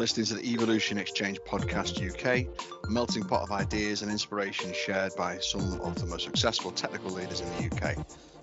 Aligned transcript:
listening 0.00 0.24
to 0.24 0.32
the 0.32 0.50
Evolution 0.50 0.96
Exchange 0.96 1.38
Podcast 1.46 2.00
UK, 2.00 2.48
a 2.84 2.90
melting 2.90 3.22
pot 3.22 3.42
of 3.42 3.52
ideas 3.52 4.00
and 4.00 4.10
inspiration 4.10 4.72
shared 4.72 5.14
by 5.14 5.36
some 5.40 5.78
of 5.82 5.94
the 5.96 6.06
most 6.06 6.24
successful 6.24 6.70
technical 6.70 7.10
leaders 7.10 7.42
in 7.42 7.48
the 7.50 7.76
UK. 7.76 7.98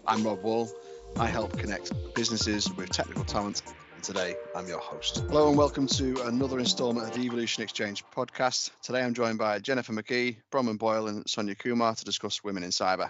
I'm 0.05 0.23
Rob 0.23 0.43
Wall. 0.43 0.69
I 1.15 1.25
help 1.25 1.57
connect 1.57 1.91
businesses 2.13 2.71
with 2.73 2.91
technical 2.91 3.23
talent, 3.23 3.63
and 3.95 4.03
today 4.03 4.35
I'm 4.55 4.67
your 4.67 4.77
host. 4.77 5.23
Hello 5.29 5.49
and 5.49 5.57
welcome 5.57 5.87
to 5.87 6.21
another 6.27 6.59
instalment 6.59 7.07
of 7.07 7.15
the 7.15 7.21
Evolution 7.21 7.63
Exchange 7.63 8.03
Podcast. 8.15 8.69
Today 8.83 9.01
I'm 9.01 9.15
joined 9.15 9.39
by 9.39 9.57
Jennifer 9.57 9.93
McGee, 9.93 10.37
Bronwyn 10.51 10.77
Boyle, 10.77 11.07
and 11.07 11.27
Sonia 11.27 11.55
Kumar 11.55 11.95
to 11.95 12.05
discuss 12.05 12.43
women 12.43 12.61
in 12.61 12.69
cyber. 12.69 13.09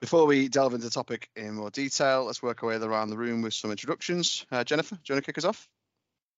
Before 0.00 0.26
we 0.26 0.48
delve 0.48 0.74
into 0.74 0.86
the 0.86 0.92
topic 0.92 1.28
in 1.34 1.54
more 1.54 1.70
detail, 1.70 2.24
let's 2.24 2.40
work 2.40 2.62
our 2.62 2.68
way 2.68 2.76
around 2.76 3.10
the 3.10 3.18
room 3.18 3.42
with 3.42 3.54
some 3.54 3.72
introductions. 3.72 4.46
Uh, 4.52 4.62
Jennifer, 4.62 4.94
do 4.94 5.00
you 5.08 5.14
want 5.16 5.24
to 5.24 5.28
kick 5.28 5.38
us 5.38 5.44
off? 5.44 5.68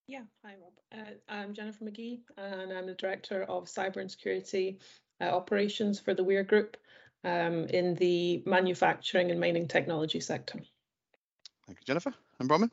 Yeah, 0.07 0.23
hi 0.43 0.55
Rob. 0.61 0.73
Uh, 0.91 1.11
I'm 1.29 1.53
Jennifer 1.53 1.85
McGee 1.85 2.19
and 2.37 2.73
I'm 2.73 2.87
the 2.87 2.93
Director 2.93 3.43
of 3.43 3.65
Cyber 3.65 3.97
and 3.97 4.11
Security 4.11 4.79
uh, 5.21 5.29
Operations 5.29 5.97
for 5.97 6.13
the 6.13 6.25
Weir 6.25 6.43
Group 6.43 6.75
um, 7.23 7.67
in 7.67 7.95
the 7.95 8.43
manufacturing 8.45 9.31
and 9.31 9.39
mining 9.39 9.65
technology 9.65 10.19
sector. 10.19 10.59
Thank 11.65 11.79
you, 11.79 11.85
Jennifer. 11.85 12.13
I'm 12.41 12.49
Bronwyn? 12.49 12.69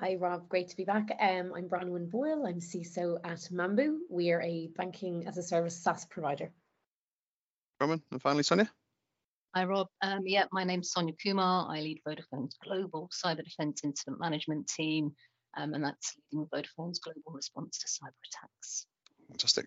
Hi 0.00 0.14
Rob, 0.14 0.48
great 0.48 0.68
to 0.68 0.76
be 0.78 0.84
back. 0.84 1.10
Um, 1.20 1.52
I'm 1.54 1.68
Bronwyn 1.68 2.10
Boyle, 2.10 2.46
I'm 2.46 2.58
CISO 2.60 3.18
at 3.22 3.40
Mambu. 3.52 3.98
We 4.08 4.30
are 4.30 4.40
a 4.40 4.70
banking 4.78 5.26
as 5.26 5.36
a 5.36 5.42
service 5.42 5.76
SaaS 5.76 6.06
provider. 6.06 6.50
Bronwyn, 7.78 8.00
and 8.10 8.22
finally 8.22 8.44
Sonia? 8.44 8.70
Hi, 9.54 9.66
Rob. 9.66 9.86
Um, 10.02 10.22
yeah, 10.24 10.46
my 10.50 10.64
name's 10.64 10.90
Sonia 10.90 11.14
Kumar. 11.22 11.70
I 11.70 11.80
lead 11.80 12.00
Vodafone's 12.08 12.56
global 12.64 13.08
cyber 13.12 13.44
defense 13.44 13.82
incident 13.84 14.18
management 14.18 14.66
team, 14.66 15.12
um, 15.56 15.74
and 15.74 15.84
that's 15.84 16.14
leading 16.32 16.46
Vodafone's 16.46 16.98
global 16.98 17.32
response 17.32 17.78
to 17.78 17.86
cyber 17.86 18.12
attacks. 18.28 18.86
Fantastic. 19.28 19.66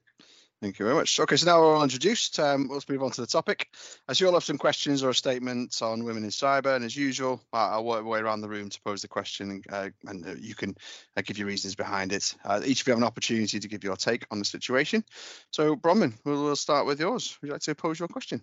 Thank 0.62 0.80
you 0.80 0.86
very 0.86 0.98
much. 0.98 1.20
Okay, 1.20 1.36
so 1.36 1.46
now 1.46 1.62
we're 1.62 1.76
all 1.76 1.84
introduced. 1.84 2.40
Um, 2.40 2.68
let's 2.72 2.90
move 2.90 3.04
on 3.04 3.12
to 3.12 3.22
the 3.22 3.28
topic. 3.28 3.68
As 4.10 4.20
you 4.20 4.26
all 4.26 4.34
have 4.34 4.44
some 4.44 4.58
questions 4.58 5.04
or 5.04 5.14
statements 5.14 5.84
on 5.84 6.04
women 6.04 6.24
in 6.24 6.32
cyber, 6.32 6.76
and 6.76 6.84
as 6.84 6.96
usual, 6.96 7.40
I'll 7.54 7.86
work 7.86 8.04
my 8.04 8.10
way 8.10 8.20
around 8.20 8.42
the 8.42 8.50
room 8.50 8.70
to 8.70 8.82
pose 8.82 9.04
the 9.04 9.08
question, 9.08 9.62
uh, 9.70 9.90
and 10.08 10.26
uh, 10.26 10.34
you 10.40 10.56
can 10.56 10.76
uh, 11.16 11.22
give 11.24 11.38
your 11.38 11.48
reasons 11.48 11.76
behind 11.76 12.12
it. 12.12 12.34
Uh, 12.44 12.62
each 12.66 12.82
of 12.82 12.88
you 12.88 12.92
have 12.92 12.98
an 13.00 13.04
opportunity 13.04 13.60
to 13.60 13.68
give 13.68 13.84
your 13.84 13.96
take 13.96 14.26
on 14.32 14.40
the 14.40 14.46
situation. 14.46 15.04
So, 15.52 15.76
Bronwyn, 15.76 16.14
we'll, 16.26 16.44
we'll 16.44 16.56
start 16.56 16.88
with 16.88 17.00
yours. 17.00 17.38
Would 17.42 17.48
you 17.48 17.54
like 17.54 17.62
to 17.62 17.76
pose 17.76 18.00
your 18.00 18.08
question? 18.08 18.42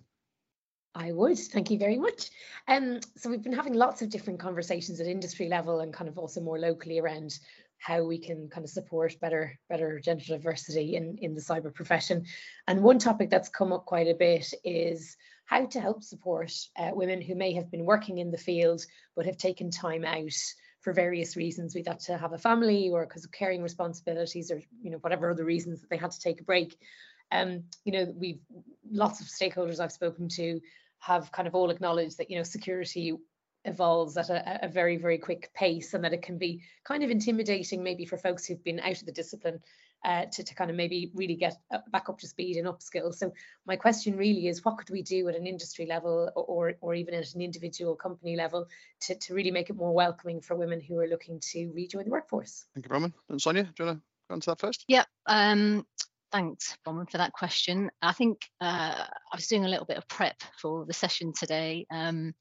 I 0.95 1.11
would. 1.11 1.37
Thank 1.37 1.69
you 1.69 1.77
very 1.77 1.97
much. 1.97 2.29
Um, 2.69 3.01
so 3.17 3.29
we've 3.29 3.43
been 3.43 3.51
having 3.51 3.73
lots 3.73 4.01
of 4.01 4.09
different 4.09 4.39
conversations 4.39 5.01
at 5.01 5.07
industry 5.07 5.49
level 5.49 5.81
and 5.81 5.93
kind 5.93 6.07
of 6.07 6.17
also 6.17 6.39
more 6.39 6.57
locally 6.57 6.99
around 6.99 7.37
how 7.79 8.03
we 8.03 8.17
can 8.17 8.47
kind 8.47 8.63
of 8.63 8.69
support 8.69 9.19
better 9.19 9.59
better 9.69 9.99
gender 9.99 10.23
diversity 10.25 10.95
in, 10.95 11.17
in 11.21 11.35
the 11.35 11.41
cyber 11.41 11.73
profession. 11.73 12.25
And 12.67 12.81
one 12.81 12.97
topic 12.97 13.29
that's 13.29 13.49
come 13.49 13.73
up 13.73 13.85
quite 13.85 14.07
a 14.07 14.15
bit 14.15 14.53
is 14.63 15.17
how 15.45 15.65
to 15.65 15.81
help 15.81 16.01
support 16.01 16.53
uh, 16.77 16.91
women 16.93 17.21
who 17.21 17.35
may 17.35 17.53
have 17.53 17.69
been 17.69 17.85
working 17.85 18.19
in 18.19 18.31
the 18.31 18.37
field 18.37 18.83
but 19.17 19.25
have 19.25 19.37
taken 19.37 19.69
time 19.69 20.05
out 20.05 20.33
for 20.79 20.93
various 20.93 21.35
reasons. 21.35 21.75
We 21.75 21.83
got 21.83 21.99
to 22.01 22.17
have 22.17 22.31
a 22.31 22.37
family 22.37 22.89
or 22.89 23.05
because 23.05 23.25
of 23.25 23.31
caring 23.33 23.61
responsibilities 23.61 24.49
or 24.49 24.61
you 24.81 24.91
know 24.91 24.97
whatever 24.99 25.29
other 25.29 25.43
reasons 25.43 25.81
that 25.81 25.89
they 25.89 25.97
had 25.97 26.11
to 26.11 26.19
take 26.21 26.39
a 26.39 26.45
break. 26.45 26.77
Um, 27.31 27.63
you 27.83 27.91
know, 27.91 28.13
we've 28.15 28.39
lots 28.89 29.19
of 29.19 29.27
stakeholders 29.27 29.79
I've 29.79 29.91
spoken 29.91 30.29
to 30.29 30.61
have 31.05 31.31
kind 31.31 31.47
of 31.47 31.53
all 31.53 31.69
acknowledged 31.69 32.17
that 32.17 32.31
you 32.31 32.37
know 32.37 32.43
security 32.43 33.13
evolves 33.63 34.17
at 34.17 34.29
a, 34.29 34.65
a, 34.65 34.67
very 34.67 34.97
very 34.97 35.17
quick 35.17 35.51
pace 35.53 35.93
and 35.93 36.03
that 36.03 36.13
it 36.13 36.21
can 36.21 36.37
be 36.37 36.61
kind 36.83 37.03
of 37.03 37.09
intimidating 37.09 37.83
maybe 37.83 38.05
for 38.05 38.17
folks 38.17 38.45
who've 38.45 38.63
been 38.63 38.79
out 38.79 38.99
of 38.99 39.05
the 39.05 39.11
discipline 39.11 39.59
uh, 40.03 40.25
to, 40.31 40.43
to 40.43 40.53
kind 40.53 40.69
of 40.69 40.75
maybe 40.75 41.11
really 41.15 41.35
get 41.35 41.57
back 41.91 42.09
up 42.09 42.19
to 42.19 42.27
speed 42.27 42.57
and 42.57 42.67
upskill. 42.67 43.13
So 43.13 43.33
my 43.65 43.75
question 43.75 44.17
really 44.17 44.47
is 44.47 44.63
what 44.63 44.77
could 44.77 44.91
we 44.91 45.01
do 45.01 45.27
at 45.29 45.35
an 45.35 45.47
industry 45.47 45.87
level 45.87 46.31
or 46.35 46.75
or 46.81 46.93
even 46.93 47.13
at 47.13 47.33
an 47.33 47.41
individual 47.41 47.95
company 47.95 48.35
level 48.35 48.67
to, 49.01 49.15
to 49.15 49.33
really 49.33 49.51
make 49.51 49.69
it 49.69 49.75
more 49.75 49.93
welcoming 49.93 50.41
for 50.41 50.55
women 50.55 50.79
who 50.79 50.99
are 50.99 51.07
looking 51.07 51.39
to 51.51 51.71
rejoin 51.73 52.05
the 52.05 52.11
workforce? 52.11 52.65
Thank 52.73 52.85
you 52.85 52.89
Bronwyn. 52.89 53.13
And 53.29 53.41
Sonia 53.41 53.63
do 53.63 53.69
you 53.79 53.85
want 53.85 53.97
to 53.97 54.03
go 54.29 54.33
on 54.33 54.41
to 54.41 54.49
that 54.51 54.59
first? 54.59 54.85
Yeah 54.87 55.05
um 55.27 55.85
thanks, 56.31 56.77
Bronwyn, 56.85 57.09
for 57.09 57.17
that 57.17 57.33
question. 57.33 57.89
I 58.01 58.13
think 58.13 58.39
uh, 58.61 59.05
I 59.05 59.35
was 59.35 59.47
doing 59.47 59.65
a 59.65 59.69
little 59.69 59.85
bit 59.85 59.97
of 59.97 60.07
prep 60.07 60.37
for 60.61 60.85
the 60.85 60.93
session 60.93 61.33
today, 61.37 61.85
um, 61.91 62.33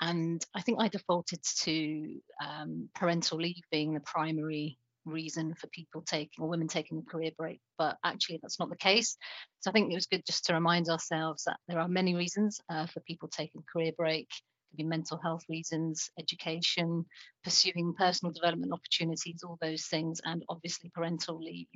and 0.00 0.44
I 0.54 0.60
think 0.60 0.78
I 0.80 0.88
defaulted 0.88 1.40
to 1.62 2.20
um, 2.44 2.88
parental 2.94 3.38
leave 3.38 3.62
being 3.70 3.94
the 3.94 4.00
primary 4.00 4.78
reason 5.04 5.54
for 5.54 5.66
people 5.68 6.02
taking 6.02 6.42
or 6.42 6.48
women 6.48 6.68
taking 6.68 6.98
a 6.98 7.10
career 7.10 7.30
break, 7.36 7.60
but 7.78 7.96
actually 8.04 8.38
that's 8.42 8.58
not 8.58 8.70
the 8.70 8.76
case. 8.76 9.16
So 9.60 9.70
I 9.70 9.72
think 9.72 9.90
it 9.90 9.94
was 9.94 10.06
good 10.06 10.24
just 10.26 10.46
to 10.46 10.54
remind 10.54 10.88
ourselves 10.88 11.44
that 11.44 11.58
there 11.68 11.78
are 11.78 11.88
many 11.88 12.14
reasons 12.14 12.60
uh, 12.70 12.86
for 12.86 13.00
people 13.00 13.28
taking 13.28 13.62
career 13.70 13.92
break. 13.96 14.28
Could 14.70 14.78
be 14.78 14.84
mental 14.84 15.18
health 15.22 15.42
reasons, 15.48 16.10
education, 16.18 17.04
pursuing 17.44 17.94
personal 17.96 18.32
development 18.32 18.72
opportunities, 18.72 19.42
all 19.44 19.58
those 19.60 19.86
things, 19.86 20.20
and 20.24 20.42
obviously 20.48 20.90
parental 20.94 21.38
leave. 21.38 21.68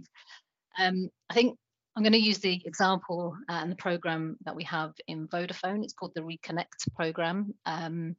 Um, 0.78 1.10
I 1.28 1.34
think 1.34 1.58
I'm 1.96 2.02
going 2.04 2.12
to 2.12 2.18
use 2.18 2.38
the 2.38 2.62
example 2.64 3.36
uh, 3.48 3.54
and 3.54 3.72
the 3.72 3.76
program 3.76 4.36
that 4.44 4.54
we 4.54 4.64
have 4.64 4.92
in 5.08 5.26
Vodafone. 5.26 5.82
It's 5.82 5.94
called 5.94 6.12
the 6.14 6.20
Reconnect 6.20 6.94
program. 6.94 7.54
Um, 7.66 8.14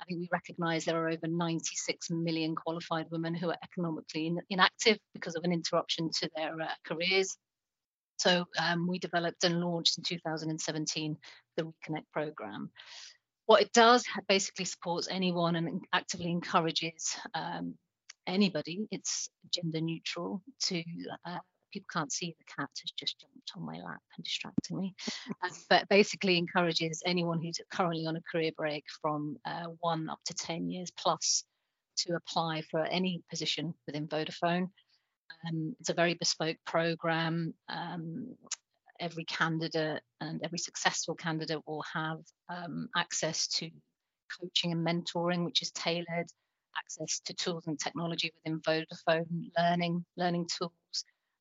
I 0.00 0.04
think 0.04 0.20
we 0.20 0.28
recognise 0.32 0.84
there 0.84 0.96
are 0.96 1.10
over 1.10 1.26
96 1.26 2.10
million 2.10 2.54
qualified 2.54 3.06
women 3.10 3.34
who 3.34 3.50
are 3.50 3.58
economically 3.62 4.28
in, 4.28 4.38
inactive 4.48 4.98
because 5.12 5.34
of 5.34 5.44
an 5.44 5.52
interruption 5.52 6.10
to 6.20 6.30
their 6.34 6.58
uh, 6.60 6.68
careers. 6.86 7.36
So 8.18 8.46
um, 8.58 8.86
we 8.88 8.98
developed 8.98 9.44
and 9.44 9.60
launched 9.60 9.98
in 9.98 10.04
2017 10.04 11.16
the 11.56 11.64
Reconnect 11.64 12.04
program. 12.12 12.70
What 13.46 13.62
it 13.62 13.72
does 13.72 14.04
basically 14.28 14.64
supports 14.64 15.08
anyone 15.10 15.56
and 15.56 15.82
actively 15.92 16.30
encourages 16.30 17.16
um, 17.34 17.74
anybody, 18.26 18.86
it's 18.90 19.30
gender 19.52 19.80
neutral, 19.80 20.42
to 20.64 20.82
uh, 21.24 21.38
people 21.72 21.88
can't 21.92 22.12
see 22.12 22.34
the 22.38 22.44
cat 22.44 22.68
has 22.80 22.90
just 22.98 23.20
jumped 23.20 23.52
on 23.56 23.64
my 23.64 23.80
lap 23.80 24.00
and 24.16 24.24
distracting 24.24 24.78
me. 24.78 24.94
Uh, 25.42 25.48
but 25.68 25.88
basically 25.88 26.38
encourages 26.38 27.02
anyone 27.06 27.40
who's 27.42 27.60
currently 27.72 28.06
on 28.06 28.16
a 28.16 28.22
career 28.30 28.52
break 28.56 28.84
from 29.00 29.36
uh, 29.44 29.66
one 29.80 30.08
up 30.08 30.20
to 30.26 30.34
10 30.34 30.70
years 30.70 30.90
plus 30.90 31.44
to 31.98 32.14
apply 32.14 32.62
for 32.62 32.84
any 32.84 33.22
position 33.30 33.74
within 33.86 34.06
vodafone. 34.06 34.70
Um, 35.46 35.76
it's 35.80 35.90
a 35.90 35.94
very 35.94 36.14
bespoke 36.14 36.56
program. 36.66 37.54
Um, 37.68 38.34
every 39.00 39.24
candidate 39.24 40.02
and 40.20 40.40
every 40.42 40.58
successful 40.58 41.14
candidate 41.14 41.60
will 41.66 41.84
have 41.92 42.18
um, 42.48 42.88
access 42.96 43.46
to 43.46 43.70
coaching 44.40 44.72
and 44.72 44.86
mentoring 44.86 45.44
which 45.44 45.62
is 45.62 45.70
tailored 45.70 46.26
access 46.76 47.20
to 47.24 47.34
tools 47.34 47.66
and 47.66 47.78
technology 47.78 48.30
within 48.36 48.60
vodafone 48.60 49.50
learning 49.56 50.04
learning 50.16 50.46
tools 50.46 50.72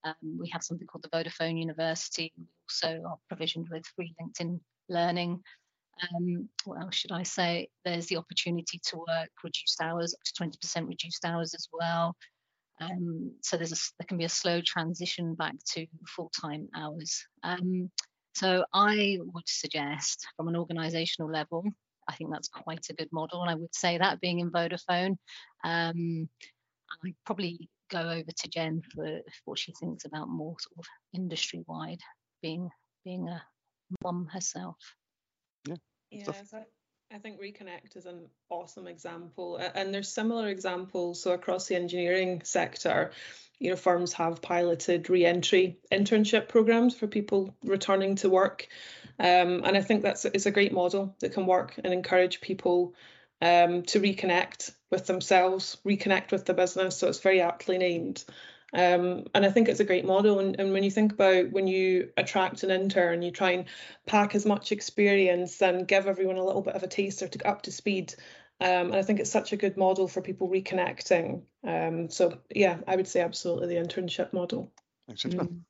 um, 0.07 0.38
we 0.40 0.50
have 0.50 0.63
something 0.63 0.88
called 0.88 1.03
the 1.03 1.09
Vodafone 1.09 1.59
University. 1.59 2.31
We 2.38 2.45
also 2.69 3.01
are 3.07 3.18
provisioned 3.28 3.68
with 3.69 3.85
free 3.95 4.13
LinkedIn 4.22 4.59
learning. 4.90 5.41
Um, 6.01 6.50
what 6.66 6.81
else 6.81 6.95
should 6.95 7.12
I 7.12 7.23
say? 7.23 7.69
There's 7.84 8.07
the 8.07 8.17
opportunity 8.17 8.79
to 8.85 8.97
work 8.97 9.29
reduced 9.44 9.81
hours, 9.81 10.13
up 10.13 10.22
to 10.23 10.59
20% 10.59 10.88
reduced 10.88 11.25
hours 11.25 11.53
as 11.53 11.67
well. 11.72 12.16
Um, 12.79 13.34
so 13.41 13.57
there's 13.57 13.72
a, 13.72 13.78
there 13.97 14.06
can 14.07 14.17
be 14.17 14.25
a 14.25 14.29
slow 14.29 14.62
transition 14.63 15.34
back 15.34 15.56
to 15.73 15.88
full-time 16.07 16.69
hours. 16.75 17.25
Um, 17.44 17.90
so 18.35 18.66
I 18.72 19.17
would 19.19 19.47
suggest 19.47 20.28
from 20.35 20.47
an 20.47 20.53
organisational 20.53 21.34
level, 21.34 21.63
I 22.07 22.13
think 22.13 22.31
that's 22.31 22.47
quite 22.47 22.85
a 22.90 22.94
good 22.94 23.09
model, 23.12 23.41
and 23.41 23.50
I 23.50 23.56
would 23.56 23.73
say 23.73 23.97
that 23.97 24.22
being 24.22 24.40
in 24.40 24.51
Vodafone, 24.51 25.17
um, 25.63 26.29
I 27.03 27.13
probably 27.25 27.67
go 27.90 28.00
over 28.00 28.31
to 28.36 28.50
Jen 28.50 28.82
for 28.94 29.22
what 29.46 29.59
she 29.59 29.73
thinks 29.79 30.06
about 30.06 30.29
more 30.29 30.56
sort 30.59 30.79
of 30.79 30.85
industry 31.14 31.64
wide, 31.67 32.02
being 32.41 32.70
being 33.03 33.28
a 33.28 33.41
mum 34.03 34.28
herself. 34.32 34.78
Yeah. 35.67 35.76
Yes, 36.11 36.53
I, 36.53 36.64
I 37.14 37.20
think 37.20 37.40
Reconnect 37.40 37.96
is 37.96 38.06
an 38.06 38.28
awesome 38.50 38.88
example, 38.88 39.58
and 39.58 39.94
there's 39.94 40.14
similar 40.14 40.50
examples. 40.50 41.22
So 41.22 41.32
across 41.32 41.67
the 41.67 41.76
engineering 41.76 42.41
sector, 42.44 43.11
you 43.59 43.70
know, 43.70 43.76
firms 43.76 44.14
have 44.14 44.41
piloted 44.41 45.09
re-entry 45.09 45.79
internship 45.91 46.47
programs 46.47 46.96
for 46.96 47.08
people 47.08 47.56
returning 47.64 48.16
to 48.17 48.29
work, 48.29 48.67
um, 49.20 49.64
and 49.64 49.78
I 49.78 49.82
think 49.82 50.02
that's 50.02 50.26
it's 50.26 50.46
a 50.46 50.52
great 50.52 50.73
model 50.73 51.16
that 51.20 51.34
can 51.34 51.46
work 51.46 51.76
and 51.84 51.94
encourage 51.94 52.41
people 52.41 52.94
um, 53.41 53.84
to 53.84 54.00
reconnect 54.00 54.72
with 54.91 55.05
themselves, 55.05 55.78
reconnect 55.85 56.31
with 56.31 56.45
the 56.45 56.53
business. 56.53 56.97
So 56.97 57.07
it's 57.07 57.19
very 57.19 57.41
aptly 57.41 57.78
named. 57.78 58.23
Um, 58.73 59.25
and 59.34 59.45
I 59.45 59.49
think 59.49 59.69
it's 59.69 59.79
a 59.79 59.85
great 59.85 60.05
model. 60.05 60.39
And, 60.39 60.59
and 60.59 60.73
when 60.73 60.84
you 60.84 60.91
think 60.91 61.13
about 61.13 61.51
when 61.51 61.67
you 61.67 62.09
attract 62.17 62.63
an 62.63 62.72
intern, 62.72 63.22
you 63.22 63.31
try 63.31 63.51
and 63.51 63.66
pack 64.05 64.35
as 64.35 64.45
much 64.45 64.72
experience 64.72 65.61
and 65.61 65.87
give 65.87 66.07
everyone 66.07 66.37
a 66.37 66.45
little 66.45 66.61
bit 66.61 66.75
of 66.75 66.84
a 66.84 66.87
taster 66.87 67.28
to 67.28 67.37
get 67.37 67.47
up 67.47 67.61
to 67.63 67.72
speed 67.72 68.13
Um, 68.59 68.87
and 68.87 68.95
I 68.95 69.03
think 69.03 69.19
it's 69.19 69.31
such 69.31 69.53
a 69.53 69.57
good 69.57 69.78
model 69.78 70.07
for 70.07 70.22
people 70.22 70.49
reconnecting. 70.49 71.43
Um, 71.63 72.09
so 72.09 72.39
yeah, 72.53 72.78
I 72.87 72.95
would 72.95 73.07
say 73.07 73.22
absolutely 73.22 73.67
the 73.67 73.81
internship 73.81 74.34
model. 74.34 74.72
Thanks, 75.07 75.23
mm. 75.23 75.63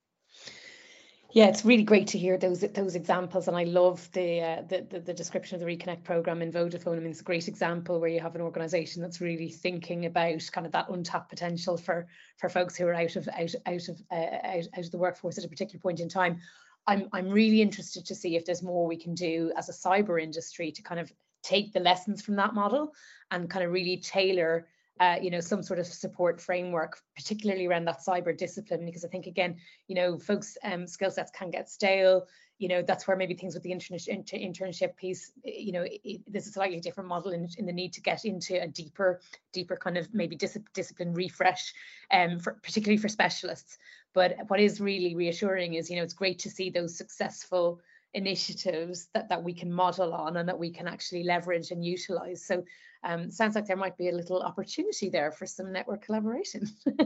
Yeah, 1.31 1.47
it's 1.47 1.65
really 1.65 1.83
great 1.83 2.07
to 2.07 2.17
hear 2.17 2.37
those 2.37 2.61
those 2.61 2.95
examples, 2.95 3.49
and 3.49 3.57
I 3.57 3.65
love 3.65 4.09
the, 4.13 4.41
uh, 4.41 4.61
the, 4.61 4.87
the 4.89 4.99
the 5.01 5.13
description 5.13 5.55
of 5.55 5.61
the 5.61 5.67
Reconnect 5.67 6.03
program 6.05 6.41
in 6.41 6.53
Vodafone. 6.53 6.95
I 6.95 6.99
mean, 6.99 7.11
it's 7.11 7.19
a 7.19 7.25
great 7.25 7.49
example 7.49 7.99
where 7.99 8.09
you 8.09 8.21
have 8.21 8.35
an 8.35 8.41
organisation 8.41 9.01
that's 9.01 9.19
really 9.19 9.49
thinking 9.49 10.05
about 10.05 10.49
kind 10.53 10.65
of 10.65 10.71
that 10.71 10.89
untapped 10.89 11.29
potential 11.29 11.75
for 11.75 12.07
for 12.37 12.47
folks 12.47 12.77
who 12.77 12.87
are 12.87 12.93
out 12.93 13.17
of 13.17 13.27
out 13.27 13.53
out 13.65 13.87
of 13.89 14.01
uh, 14.09 14.15
out, 14.15 14.67
out 14.77 14.85
of 14.85 14.91
the 14.91 14.97
workforce 14.97 15.37
at 15.37 15.43
a 15.43 15.49
particular 15.49 15.81
point 15.81 15.99
in 15.99 16.07
time. 16.07 16.39
I'm 16.87 17.09
I'm 17.11 17.29
really 17.29 17.61
interested 17.61 18.05
to 18.05 18.15
see 18.15 18.37
if 18.37 18.45
there's 18.45 18.63
more 18.63 18.87
we 18.87 18.97
can 18.97 19.13
do 19.13 19.51
as 19.57 19.67
a 19.67 19.73
cyber 19.73 20.21
industry 20.21 20.71
to 20.71 20.81
kind 20.81 20.99
of 20.99 21.11
take 21.43 21.73
the 21.73 21.81
lessons 21.81 22.21
from 22.21 22.37
that 22.37 22.53
model 22.53 22.93
and 23.31 23.49
kind 23.49 23.65
of 23.65 23.71
really 23.73 23.97
tailor 23.97 24.67
uh, 24.99 25.17
you 25.21 25.29
know 25.29 25.39
some 25.39 25.61
sort 25.61 25.79
of 25.79 25.85
support 25.85 26.41
framework 26.41 26.99
particularly 27.15 27.65
around 27.67 27.85
that 27.85 27.99
cyber 28.05 28.37
discipline 28.37 28.85
because 28.85 29.05
i 29.05 29.07
think 29.07 29.27
again 29.27 29.55
you 29.87 29.95
know 29.95 30.17
folks 30.17 30.57
um, 30.63 30.87
skill 30.87 31.11
sets 31.11 31.31
can 31.31 31.49
get 31.49 31.69
stale. 31.69 32.27
You 32.59 32.69
know 32.69 32.81
that's 32.81 33.07
where 33.07 33.15
maybe 33.15 33.35
things 33.35 33.53
with 33.53 33.61
the 33.61 33.69
internship 33.69 34.27
internship 34.33 34.95
piece 34.95 35.31
you 35.43 35.71
know 35.71 35.85
it, 35.85 36.21
there's 36.27 36.47
a 36.47 36.51
slightly 36.51 36.79
different 36.79 37.07
model 37.07 37.31
in, 37.31 37.47
in 37.59 37.67
the 37.67 37.71
need 37.71 37.93
to 37.93 38.01
get 38.01 38.25
into 38.25 38.59
a 38.59 38.67
deeper 38.67 39.21
deeper 39.53 39.75
kind 39.75 39.95
of 39.95 40.11
maybe 40.11 40.35
dis- 40.35 40.57
discipline 40.73 41.13
refresh 41.13 41.71
um 42.11 42.39
for 42.39 42.53
particularly 42.63 42.97
for 42.97 43.09
specialists. 43.09 43.77
But 44.13 44.37
what 44.47 44.59
is 44.59 44.81
really 44.81 45.13
reassuring 45.13 45.75
is 45.75 45.87
you 45.87 45.97
know 45.97 46.03
it's 46.03 46.15
great 46.15 46.39
to 46.39 46.49
see 46.49 46.71
those 46.71 46.97
successful 46.97 47.79
initiatives 48.17 49.07
that, 49.13 49.29
that 49.29 49.43
we 49.43 49.53
can 49.53 49.71
model 49.71 50.11
on 50.13 50.37
and 50.37 50.49
that 50.49 50.57
we 50.57 50.71
can 50.71 50.87
actually 50.87 51.23
leverage 51.23 51.69
and 51.69 51.85
utilize. 51.85 52.43
So 52.43 52.63
um, 53.03 53.29
sounds 53.29 53.53
like 53.53 53.67
there 53.67 53.77
might 53.77 53.95
be 53.95 54.09
a 54.09 54.15
little 54.15 54.41
opportunity 54.41 55.09
there 55.09 55.31
for 55.31 55.45
some 55.45 55.71
network 55.71 56.03
collaboration. 56.03 56.67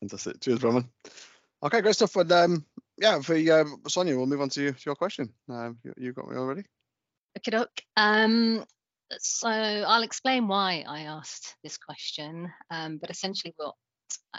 Fantastic. 0.00 0.40
Cheers, 0.40 0.62
Roman. 0.62 0.88
Okay, 1.62 1.80
great 1.80 1.96
stuff. 1.96 2.14
And 2.16 2.30
um, 2.30 2.64
yeah, 2.98 3.18
for 3.20 3.34
um, 3.34 3.80
Sonia, 3.88 4.16
we'll 4.16 4.26
move 4.26 4.40
on 4.40 4.48
to, 4.50 4.62
you, 4.62 4.70
to 4.72 4.82
your 4.86 4.94
question. 4.94 5.28
Um, 5.48 5.78
you, 5.82 5.92
you 5.96 6.12
got 6.12 6.30
me 6.30 6.36
already. 6.36 6.62
Okay, 7.36 7.64
um, 7.96 8.64
so 9.18 9.48
I'll 9.48 10.04
explain 10.04 10.46
why 10.46 10.84
I 10.86 11.00
asked 11.00 11.56
this 11.64 11.78
question. 11.78 12.48
Um, 12.70 12.98
but 12.98 13.10
essentially, 13.10 13.54
what 13.56 13.74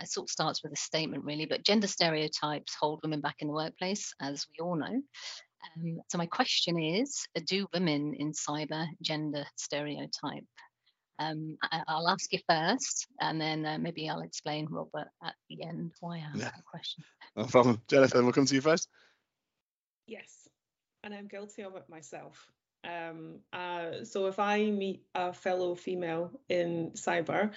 it 0.02 0.10
sort 0.10 0.26
of 0.26 0.32
starts 0.32 0.64
with 0.64 0.74
a 0.74 0.78
statement 0.78 1.24
really, 1.24 1.46
but 1.46 1.64
gender 1.64 1.88
stereotypes 1.88 2.76
hold 2.80 3.00
women 3.04 3.22
back 3.22 3.38
in 3.40 3.48
the 3.48 3.54
workplace, 3.54 4.14
as 4.22 4.46
we 4.52 4.64
all 4.64 4.76
know. 4.76 5.02
Um, 5.78 6.00
so 6.10 6.18
my 6.18 6.26
question 6.26 6.80
is, 6.80 7.26
do 7.48 7.68
women 7.74 8.14
in 8.18 8.34
cyber 8.34 8.88
gender 9.02 9.46
stereotype? 9.56 10.46
Um, 11.18 11.58
I, 11.62 11.82
will 11.88 12.10
ask 12.10 12.32
you 12.34 12.40
first, 12.48 13.08
and 13.22 13.40
then 13.40 13.66
uh, 13.66 13.78
maybe 13.78 14.10
I'll 14.10 14.22
explain, 14.22 14.68
Robert, 14.70 15.08
at 15.24 15.36
the 15.50 15.64
end 15.64 15.94
why 16.02 16.18
I 16.18 16.20
asked 16.20 16.38
yeah. 16.38 16.46
that 16.46 16.66
question. 16.70 17.04
No 17.38 17.46
problem. 17.46 17.82
Jennifer, 17.88 18.22
we'll 18.22 18.34
come 18.34 18.46
to 18.46 18.56
you 18.56 18.62
first. 18.62 18.90
Yes, 20.08 20.48
and 21.04 21.14
I'm 21.14 21.28
guilty 21.28 21.64
of 21.64 21.76
it 21.76 21.86
myself. 21.90 22.46
Um, 22.86 23.40
uh, 23.52 24.04
so 24.04 24.28
if 24.28 24.40
I 24.40 24.66
meet 24.66 25.04
a 25.14 25.34
fellow 25.34 25.76
female 25.76 26.32
in 26.50 26.92
cyber, 26.92 27.52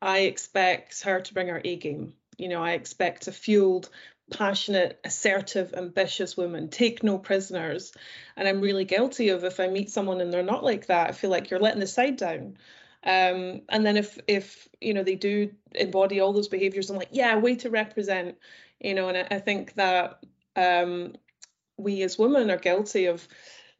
I 0.00 0.20
expect 0.20 1.02
her 1.02 1.20
to 1.20 1.34
bring 1.34 1.48
her 1.48 1.60
A 1.64 1.76
game. 1.76 2.14
You 2.36 2.48
know, 2.48 2.62
I 2.62 2.72
expect 2.72 3.28
a 3.28 3.32
fueled, 3.32 3.88
passionate, 4.32 5.00
assertive, 5.04 5.74
ambitious 5.74 6.36
woman, 6.36 6.68
take 6.68 7.02
no 7.02 7.18
prisoners. 7.18 7.92
And 8.36 8.48
I'm 8.48 8.60
really 8.60 8.84
guilty 8.84 9.30
of 9.30 9.44
if 9.44 9.60
I 9.60 9.68
meet 9.68 9.90
someone 9.90 10.20
and 10.20 10.32
they're 10.32 10.42
not 10.42 10.64
like 10.64 10.86
that, 10.86 11.08
I 11.08 11.12
feel 11.12 11.30
like 11.30 11.50
you're 11.50 11.60
letting 11.60 11.80
the 11.80 11.86
side 11.86 12.16
down. 12.16 12.58
Um, 13.06 13.62
and 13.68 13.84
then 13.84 13.98
if 13.98 14.18
if 14.26 14.66
you 14.80 14.94
know 14.94 15.02
they 15.02 15.14
do 15.14 15.50
embody 15.74 16.20
all 16.20 16.32
those 16.32 16.48
behaviors, 16.48 16.88
I'm 16.88 16.96
like, 16.96 17.10
yeah, 17.12 17.36
way 17.36 17.56
to 17.56 17.68
represent, 17.68 18.36
you 18.80 18.94
know. 18.94 19.08
And 19.08 19.18
I, 19.18 19.36
I 19.36 19.40
think 19.40 19.74
that 19.74 20.20
um, 20.56 21.14
we 21.76 22.02
as 22.02 22.18
women 22.18 22.50
are 22.50 22.56
guilty 22.56 23.06
of 23.06 23.28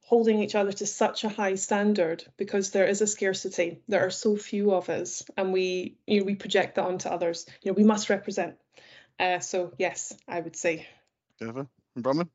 holding 0.05 0.43
each 0.43 0.55
other 0.55 0.73
to 0.73 0.87
such 0.87 1.25
a 1.25 1.29
high 1.29 1.55
standard 1.55 2.25
because 2.37 2.71
there 2.71 2.87
is 2.87 3.01
a 3.01 3.07
scarcity. 3.07 3.81
There 3.89 4.07
are 4.07 4.11
so 4.11 4.37
few 4.37 4.73
of 4.73 4.89
us, 4.89 5.25
and 5.37 5.53
we 5.53 5.97
you 6.07 6.21
know 6.21 6.27
we 6.27 6.35
project 6.35 6.77
that 6.77 6.85
onto 6.85 7.09
others. 7.09 7.47
You 7.63 7.71
know, 7.71 7.77
we 7.77 7.85
must 7.85 8.11
represent. 8.11 8.57
Uh, 9.19 9.41
so 9.41 9.73
yes, 9.79 10.13
I 10.29 10.41
would 10.41 10.57
say. 10.57 10.87
Jennifer, 11.39 11.67
Bronwyn. 11.99 12.29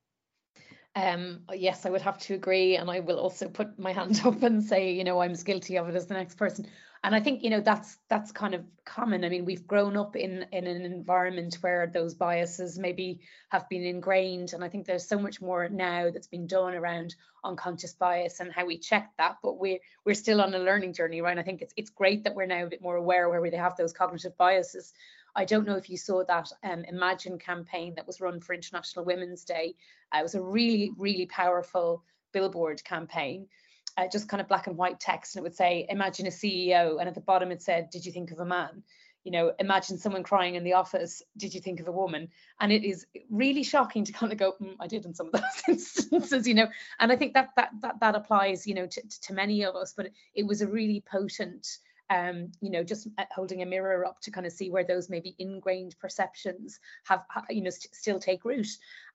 Um, 0.95 1.41
yes, 1.53 1.85
I 1.85 1.91
would 1.91 2.01
have 2.01 2.17
to 2.19 2.33
agree, 2.33 2.75
and 2.75 2.89
I 2.89 2.99
will 2.99 3.19
also 3.19 3.47
put 3.47 3.77
my 3.79 3.93
hand 3.93 4.19
up 4.25 4.41
and 4.41 4.63
say, 4.63 4.93
you 4.93 5.03
know, 5.03 5.21
I'm 5.21 5.31
as 5.31 5.43
guilty 5.43 5.77
of 5.77 5.87
it 5.87 5.95
as 5.95 6.07
the 6.07 6.15
next 6.15 6.35
person 6.35 6.67
and 7.03 7.15
I 7.15 7.21
think 7.21 7.43
you 7.43 7.49
know 7.49 7.61
that's 7.61 7.97
that's 8.09 8.31
kind 8.31 8.53
of 8.53 8.63
common. 8.83 9.23
I 9.23 9.29
mean, 9.29 9.45
we've 9.45 9.65
grown 9.65 9.95
up 9.95 10.15
in 10.15 10.45
in 10.51 10.67
an 10.67 10.83
environment 10.83 11.57
where 11.61 11.87
those 11.87 12.13
biases 12.13 12.77
maybe 12.77 13.21
have 13.49 13.69
been 13.69 13.83
ingrained, 13.83 14.53
and 14.53 14.63
I 14.63 14.69
think 14.69 14.85
there's 14.85 15.07
so 15.07 15.17
much 15.17 15.41
more 15.41 15.69
now 15.69 16.09
that's 16.11 16.27
been 16.27 16.47
done 16.47 16.73
around 16.73 17.15
unconscious 17.43 17.93
bias 17.93 18.41
and 18.41 18.51
how 18.51 18.65
we 18.65 18.77
check 18.77 19.11
that. 19.17 19.37
But 19.41 19.59
we're 19.59 19.79
we're 20.05 20.13
still 20.13 20.41
on 20.41 20.53
a 20.53 20.59
learning 20.59 20.93
journey, 20.93 21.21
right? 21.21 21.31
And 21.31 21.39
I 21.39 21.43
think 21.43 21.61
it's 21.61 21.73
it's 21.77 21.89
great 21.89 22.25
that 22.25 22.35
we're 22.35 22.45
now 22.45 22.65
a 22.65 22.69
bit 22.69 22.81
more 22.81 22.97
aware 22.97 23.29
where 23.29 23.41
we 23.41 23.51
have 23.51 23.77
those 23.77 23.93
cognitive 23.93 24.37
biases. 24.37 24.93
I 25.35 25.45
don't 25.45 25.67
know 25.67 25.77
if 25.77 25.89
you 25.89 25.95
saw 25.97 26.23
that 26.25 26.51
um, 26.63 26.83
Imagine 26.85 27.39
campaign 27.39 27.93
that 27.95 28.07
was 28.07 28.19
run 28.19 28.41
for 28.41 28.53
International 28.53 29.05
Women's 29.05 29.45
Day. 29.45 29.75
Uh, 30.13 30.19
it 30.19 30.23
was 30.23 30.35
a 30.35 30.41
really 30.41 30.91
really 30.97 31.27
powerful 31.27 32.03
billboard 32.33 32.83
campaign 32.83 33.47
uh, 33.97 34.07
just 34.07 34.29
kind 34.29 34.41
of 34.41 34.47
black 34.47 34.67
and 34.67 34.77
white 34.77 34.99
text 34.99 35.35
and 35.35 35.41
it 35.41 35.43
would 35.43 35.55
say 35.55 35.85
imagine 35.89 36.27
a 36.27 36.29
ceo 36.29 36.99
and 36.99 37.07
at 37.07 37.15
the 37.15 37.21
bottom 37.21 37.51
it 37.51 37.61
said 37.61 37.89
did 37.89 38.05
you 38.05 38.11
think 38.11 38.31
of 38.31 38.39
a 38.39 38.45
man? 38.45 38.83
You 39.23 39.31
know 39.31 39.53
imagine 39.59 39.97
someone 39.97 40.23
crying 40.23 40.55
in 40.55 40.63
the 40.63 40.73
office 40.73 41.21
did 41.37 41.53
you 41.53 41.61
think 41.61 41.79
of 41.79 41.87
a 41.87 41.91
woman? 41.91 42.29
And 42.59 42.71
it 42.71 42.83
is 42.83 43.05
really 43.29 43.63
shocking 43.63 44.05
to 44.05 44.11
kind 44.11 44.31
of 44.31 44.37
go 44.37 44.53
mm, 44.61 44.75
i 44.79 44.87
did 44.87 45.05
in 45.05 45.13
some 45.13 45.29
of 45.33 45.33
those 45.41 45.63
instances 45.67 46.47
you 46.47 46.53
know? 46.53 46.67
And 46.99 47.11
i 47.11 47.15
think 47.15 47.33
that 47.33 47.49
that 47.55 47.71
that, 47.81 47.99
that 47.99 48.15
applies 48.15 48.65
you 48.65 48.75
know 48.75 48.87
to, 48.87 49.01
to 49.21 49.33
many 49.33 49.63
of 49.63 49.75
us 49.75 49.93
but 49.95 50.09
it 50.33 50.45
was 50.45 50.61
a 50.61 50.67
really 50.67 51.03
potent 51.09 51.67
um, 52.09 52.51
you 52.61 52.71
know, 52.71 52.83
just 52.83 53.07
uh, 53.17 53.25
holding 53.31 53.61
a 53.61 53.65
mirror 53.65 54.05
up 54.05 54.19
to 54.21 54.31
kind 54.31 54.47
of 54.47 54.53
see 54.53 54.69
where 54.69 54.83
those 54.83 55.09
maybe 55.09 55.35
ingrained 55.39 55.95
perceptions 55.99 56.79
have, 57.05 57.23
you 57.49 57.61
know, 57.61 57.69
st 57.69 57.93
still 57.93 58.19
take 58.19 58.45
root. 58.45 58.67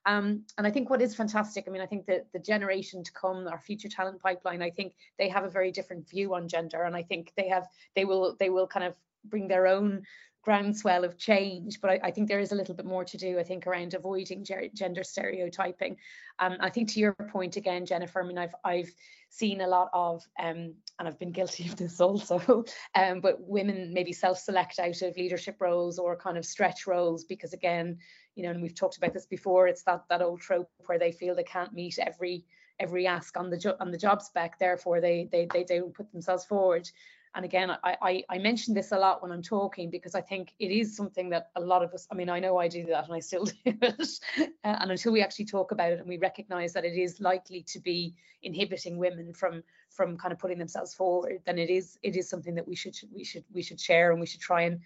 Um, 0.05 0.43
and 0.57 0.67
I 0.67 0.71
think 0.71 0.89
what 0.89 1.01
is 1.01 1.15
fantastic, 1.15 1.65
I 1.67 1.71
mean, 1.71 1.81
I 1.81 1.87
think 1.87 2.05
that 2.05 2.27
the 2.31 2.39
generation 2.39 3.03
to 3.03 3.11
come, 3.11 3.47
our 3.47 3.59
future 3.59 3.89
talent 3.89 4.21
pipeline, 4.21 4.61
I 4.61 4.69
think 4.69 4.95
they 5.17 5.29
have 5.29 5.43
a 5.43 5.49
very 5.49 5.71
different 5.71 6.09
view 6.09 6.35
on 6.35 6.47
gender, 6.47 6.83
and 6.83 6.95
I 6.95 7.03
think 7.03 7.33
they 7.35 7.49
have, 7.49 7.67
they 7.95 8.05
will, 8.05 8.35
they 8.39 8.49
will 8.49 8.67
kind 8.67 8.85
of 8.85 8.95
bring 9.25 9.47
their 9.47 9.67
own 9.67 10.03
groundswell 10.45 11.03
of 11.03 11.17
change, 11.17 11.81
but 11.81 11.89
I, 11.89 11.99
I, 12.03 12.11
think 12.11 12.27
there 12.27 12.39
is 12.39 12.51
a 12.51 12.55
little 12.55 12.75
bit 12.75 12.85
more 12.85 13.03
to 13.03 13.17
do, 13.17 13.39
I 13.39 13.43
think, 13.43 13.65
around 13.65 13.95
avoiding 13.95 14.45
gender 14.45 15.03
stereotyping. 15.03 15.97
Um, 16.37 16.57
I 16.59 16.69
think 16.69 16.89
to 16.89 16.99
your 16.99 17.13
point 17.13 17.57
again, 17.57 17.83
Jennifer, 17.83 18.21
I 18.21 18.27
mean, 18.27 18.37
I've, 18.37 18.53
I've 18.63 18.93
seen 19.29 19.61
a 19.61 19.67
lot 19.67 19.89
of, 19.91 20.23
um, 20.39 20.75
and 20.99 21.07
I've 21.07 21.17
been 21.17 21.31
guilty 21.31 21.67
of 21.67 21.75
this 21.75 21.99
also, 21.99 22.63
um, 22.95 23.21
but 23.21 23.41
women 23.41 23.91
maybe 23.91 24.13
self-select 24.13 24.77
out 24.77 25.01
of 25.01 25.17
leadership 25.17 25.57
roles 25.59 25.97
or 25.97 26.15
kind 26.15 26.37
of 26.37 26.45
stretch 26.45 26.85
roles 26.85 27.23
because 27.23 27.53
again, 27.53 27.97
you 28.35 28.43
know, 28.43 28.51
and 28.51 28.61
we've 28.61 28.75
talked 28.75 28.97
about 28.97 29.13
this 29.13 29.25
before, 29.25 29.67
it's 29.67 29.83
that, 29.83 30.03
that 30.09 30.21
old 30.21 30.41
trope 30.41 30.69
where 30.85 30.99
they 30.99 31.11
feel 31.11 31.33
they 31.33 31.43
can't 31.43 31.73
meet 31.73 31.97
every 31.99 32.45
every 32.79 33.07
ask 33.07 33.37
on 33.37 33.49
the 33.49 33.57
jo- 33.57 33.77
on 33.79 33.89
the 33.89 33.97
job 33.97 34.21
spec 34.21 34.59
therefore 34.59 34.99
they 34.99 35.29
they 35.31 35.47
they 35.53 35.63
don't 35.63 35.93
put 35.93 36.11
themselves 36.11 36.43
forward 36.43 36.89
and 37.35 37.43
again, 37.43 37.69
I, 37.83 37.97
I, 38.01 38.23
I 38.29 38.37
mention 38.37 38.73
this 38.73 38.93
a 38.93 38.97
lot 38.97 39.21
when 39.21 39.31
I'm 39.31 39.41
talking 39.41 39.89
because 39.89 40.15
I 40.15 40.21
think 40.21 40.53
it 40.57 40.71
is 40.71 40.95
something 40.95 41.29
that 41.31 41.49
a 41.57 41.61
lot 41.61 41.83
of 41.83 41.93
us, 41.93 42.07
I 42.09 42.15
mean, 42.15 42.29
I 42.29 42.39
know 42.39 42.57
I 42.57 42.69
do 42.69 42.85
that 42.85 43.05
and 43.05 43.13
I 43.13 43.19
still 43.19 43.45
do 43.45 43.53
it. 43.65 44.19
Uh, 44.37 44.47
and 44.63 44.91
until 44.91 45.11
we 45.11 45.21
actually 45.21 45.45
talk 45.45 45.71
about 45.71 45.91
it 45.91 45.99
and 45.99 46.07
we 46.07 46.17
recognize 46.17 46.71
that 46.73 46.85
it 46.85 46.97
is 46.97 47.19
likely 47.19 47.61
to 47.63 47.79
be 47.79 48.15
inhibiting 48.41 48.97
women 48.97 49.33
from 49.33 49.63
from 49.89 50.17
kind 50.17 50.31
of 50.31 50.39
putting 50.39 50.57
themselves 50.57 50.93
forward, 50.93 51.41
then 51.45 51.59
it 51.59 51.69
is 51.69 51.97
it 52.03 52.15
is 52.15 52.29
something 52.29 52.55
that 52.55 52.67
we 52.67 52.75
should 52.75 52.95
we 53.13 53.23
should 53.23 53.43
we 53.53 53.61
should 53.61 53.79
share 53.79 54.11
and 54.11 54.19
we 54.19 54.25
should 54.25 54.41
try 54.41 54.61
and 54.61 54.79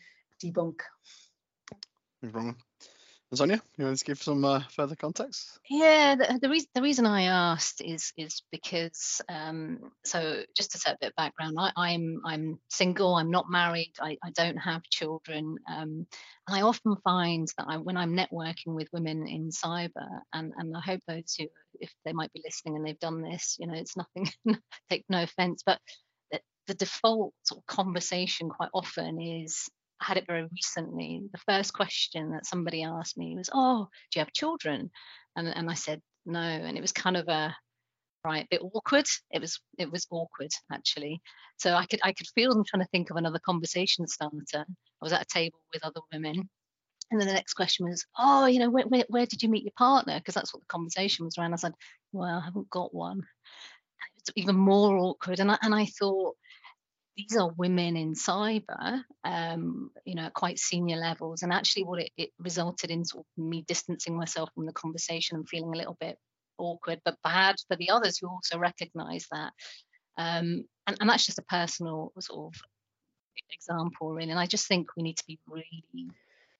debunk. 0.44 0.82
Sonia, 3.32 3.62
you 3.78 3.86
want 3.86 4.00
to 4.00 4.06
give 4.06 4.22
some 4.22 4.44
uh, 4.44 4.62
further 4.72 4.96
context? 4.96 5.60
Yeah, 5.70 6.16
the, 6.16 6.40
the, 6.42 6.50
reason 6.50 6.68
the 6.74 6.82
reason 6.82 7.06
I 7.06 7.24
asked 7.24 7.80
is 7.80 8.12
is 8.18 8.42
because 8.52 9.22
um, 9.30 9.92
so 10.04 10.44
just 10.58 10.72
to 10.72 10.80
set 10.80 10.96
a 10.96 10.98
bit 11.00 11.10
of 11.10 11.16
background, 11.16 11.56
I, 11.60 11.68
am 11.68 11.74
I'm, 11.78 12.22
I'm 12.26 12.60
single, 12.70 13.14
I'm 13.16 13.30
not 13.30 13.46
married, 13.48 13.94
I, 14.02 14.18
I 14.24 14.32
don't 14.32 14.58
have 14.58 14.82
children, 14.84 15.58
um, 15.70 16.08
and 16.48 16.58
I 16.58 16.62
often 16.62 16.96
find 17.04 17.48
that 17.58 17.68
I, 17.68 17.78
when 17.78 17.98
I'm 17.98 18.18
networking 18.18 18.74
with 18.74 18.90
women 18.92 19.28
in 19.28 19.50
cyber, 19.50 20.08
and 20.34 20.52
and 20.58 20.76
I 20.76 20.82
hope 20.82 21.02
those 21.08 21.36
who, 21.38 21.46
if 21.80 21.94
they 22.06 22.14
might 22.14 22.34
be 22.34 22.42
listening 22.44 22.78
and 22.78 22.86
they've 22.86 23.00
done 23.00 23.22
this, 23.22 23.58
you 23.60 23.68
know, 23.68 23.76
it's 23.76 23.96
nothing, 23.96 24.28
take 24.90 25.06
no 25.08 25.22
offence, 25.22 25.62
but 25.64 25.80
the, 26.66 26.74
default 26.76 27.34
sort 27.42 27.62
of 27.62 27.66
conversation 27.66 28.48
quite 28.48 28.70
often 28.76 29.20
is 29.20 29.70
I 30.02 30.06
had 30.06 30.18
it 30.18 30.28
very 30.28 30.48
recently. 30.52 31.24
The 31.32 31.40
first 31.40 31.74
question 31.74 32.32
that 32.32 32.46
somebody 32.46 32.84
asked 32.84 33.18
me 33.18 33.36
was, 33.36 33.50
"Oh, 33.54 33.88
do 34.12 34.20
you 34.20 34.22
have 34.26 34.34
children?" 34.34 34.92
And 35.36 35.48
and 35.48 35.70
I 35.70 35.74
said 35.76 36.02
no, 36.26 36.40
and 36.40 36.78
it 36.78 36.82
was 36.82 36.92
kind 36.92 37.18
of 37.18 37.28
a 37.28 37.56
right 38.24 38.46
a 38.46 38.48
bit 38.50 38.62
awkward. 38.62 39.06
It 39.32 39.42
was 39.42 39.60
it 39.78 39.92
was 39.92 40.08
awkward 40.12 40.52
actually. 40.72 41.22
So 41.58 41.74
i 41.74 41.86
could 41.86 42.00
i 42.04 42.14
could 42.14 42.28
feel 42.36 42.54
them 42.54 42.64
trying 42.66 42.84
to 42.84 42.90
think 42.90 43.10
of 43.10 43.18
another 43.18 43.40
conversation 43.40 44.08
starter. 44.08 44.66
I 44.68 45.06
was 45.06 45.14
at 45.14 45.22
a 45.22 45.26
table 45.26 45.60
with 45.74 45.84
other 45.84 46.02
women 46.14 46.50
and 47.12 47.20
then 47.20 47.28
the 47.28 47.34
next 47.34 47.54
question 47.54 47.90
was 47.90 48.06
oh 48.18 48.46
you 48.46 48.60
know 48.60 48.70
where, 48.70 48.86
where, 48.86 49.06
where 49.10 49.26
did 49.26 49.42
you 49.44 49.50
meet 49.50 49.64
your 49.64 49.74
partner? 49.78 50.20
Because 50.20 50.36
that's 50.36 50.54
what 50.54 50.62
the 50.62 50.68
conversation 50.68 51.26
was 51.26 51.38
around. 51.38 51.54
I 51.54 51.58
said 51.58 51.74
well 52.12 52.40
i 52.40 52.46
haven't 52.46 52.70
got 52.70 52.94
one. 52.94 53.22
It's 54.20 54.32
even 54.36 54.56
more 54.56 54.98
awkward 54.98 55.40
and 55.40 55.52
I, 55.52 55.58
and 55.62 55.74
I 55.74 55.86
thought 55.86 56.36
these 57.20 57.38
are 57.38 57.52
women 57.58 57.98
in 57.98 58.14
cyber, 58.14 59.04
um, 59.24 59.92
you 60.06 60.16
know, 60.16 60.24
at 60.24 60.34
quite 60.34 60.60
senior 60.60 60.98
levels. 60.98 61.44
And 61.44 61.52
actually, 61.52 61.84
what 61.84 62.02
it, 62.02 62.12
it, 62.18 62.30
resulted 62.40 62.92
in 62.92 63.04
sort 63.04 63.26
of 63.26 63.44
me 63.44 63.64
distancing 63.68 64.16
myself 64.16 64.50
from 64.56 64.66
the 64.66 64.74
conversation 64.74 65.38
and 65.38 65.50
feeling 65.50 65.74
a 65.74 65.78
little 65.78 65.98
bit 66.00 66.18
awkward, 66.58 67.02
but 67.04 67.18
bad 67.24 67.56
for 67.68 67.76
the 67.76 67.90
others 67.90 68.18
who 68.18 68.28
also 68.28 68.58
recognise 68.58 69.26
that. 69.32 69.52
Um, 70.18 70.66
and, 70.88 70.98
and 71.00 71.10
that's 71.10 71.26
just 71.26 71.40
a 71.40 71.44
personal 71.44 72.14
sort 72.20 72.54
of 72.54 72.62
example, 73.52 74.14
really. 74.14 74.32
And 74.32 74.40
I 74.40 74.46
just 74.46 74.68
think 74.68 74.88
we 74.96 75.04
need 75.04 75.18
to 75.18 75.24
be 75.28 75.40
really 75.48 75.84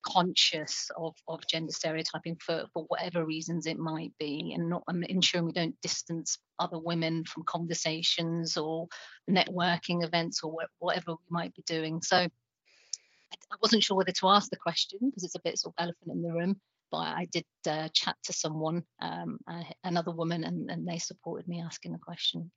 conscious 0.06 0.90
of, 0.98 1.16
of 1.28 1.46
gender 1.48 1.72
stereotyping 1.72 2.38
for, 2.44 2.66
for 2.74 2.86
whatever 2.88 3.26
reasons 3.26 3.66
it 3.66 3.78
might 3.78 4.12
be 4.20 4.54
and 4.56 4.70
not 4.70 4.84
um, 4.88 5.04
ensuring 5.04 5.46
we 5.46 5.52
don't 5.52 5.80
distance 5.82 6.38
other 6.60 6.80
women 6.80 7.24
from 7.26 7.44
conversations 7.44 8.58
or 8.58 8.88
networking 9.30 10.04
events 10.04 10.44
or 10.44 10.52
wh- 10.52 10.82
whatever 10.84 11.12
we 11.12 11.28
might 11.30 11.54
be 11.54 11.64
doing 11.66 12.02
so 12.02 12.18
I 13.52 13.56
wasn't 13.62 13.84
sure 13.84 13.98
whether 13.98 14.12
to 14.12 14.30
ask 14.30 14.50
the 14.50 14.58
question 14.58 15.00
because 15.02 15.24
it's 15.24 15.36
a 15.36 15.42
bit 15.44 15.60
sort 15.60 15.74
of 15.78 15.84
elephant 15.84 16.12
in 16.12 16.22
the 16.22 16.34
room 16.34 16.60
but 16.92 16.98
I 16.98 17.28
did 17.32 17.46
uh, 17.68 17.90
chat 17.94 18.16
to 18.24 18.34
someone, 18.34 18.84
um, 19.02 19.40
uh, 19.48 19.64
another 19.84 20.12
woman, 20.12 20.44
and, 20.44 20.70
and 20.70 20.88
they 20.88 20.98
supported 20.98 21.48
me 21.48 21.62
asking 21.62 21.92
the 21.92 22.00
question. 22.00 22.52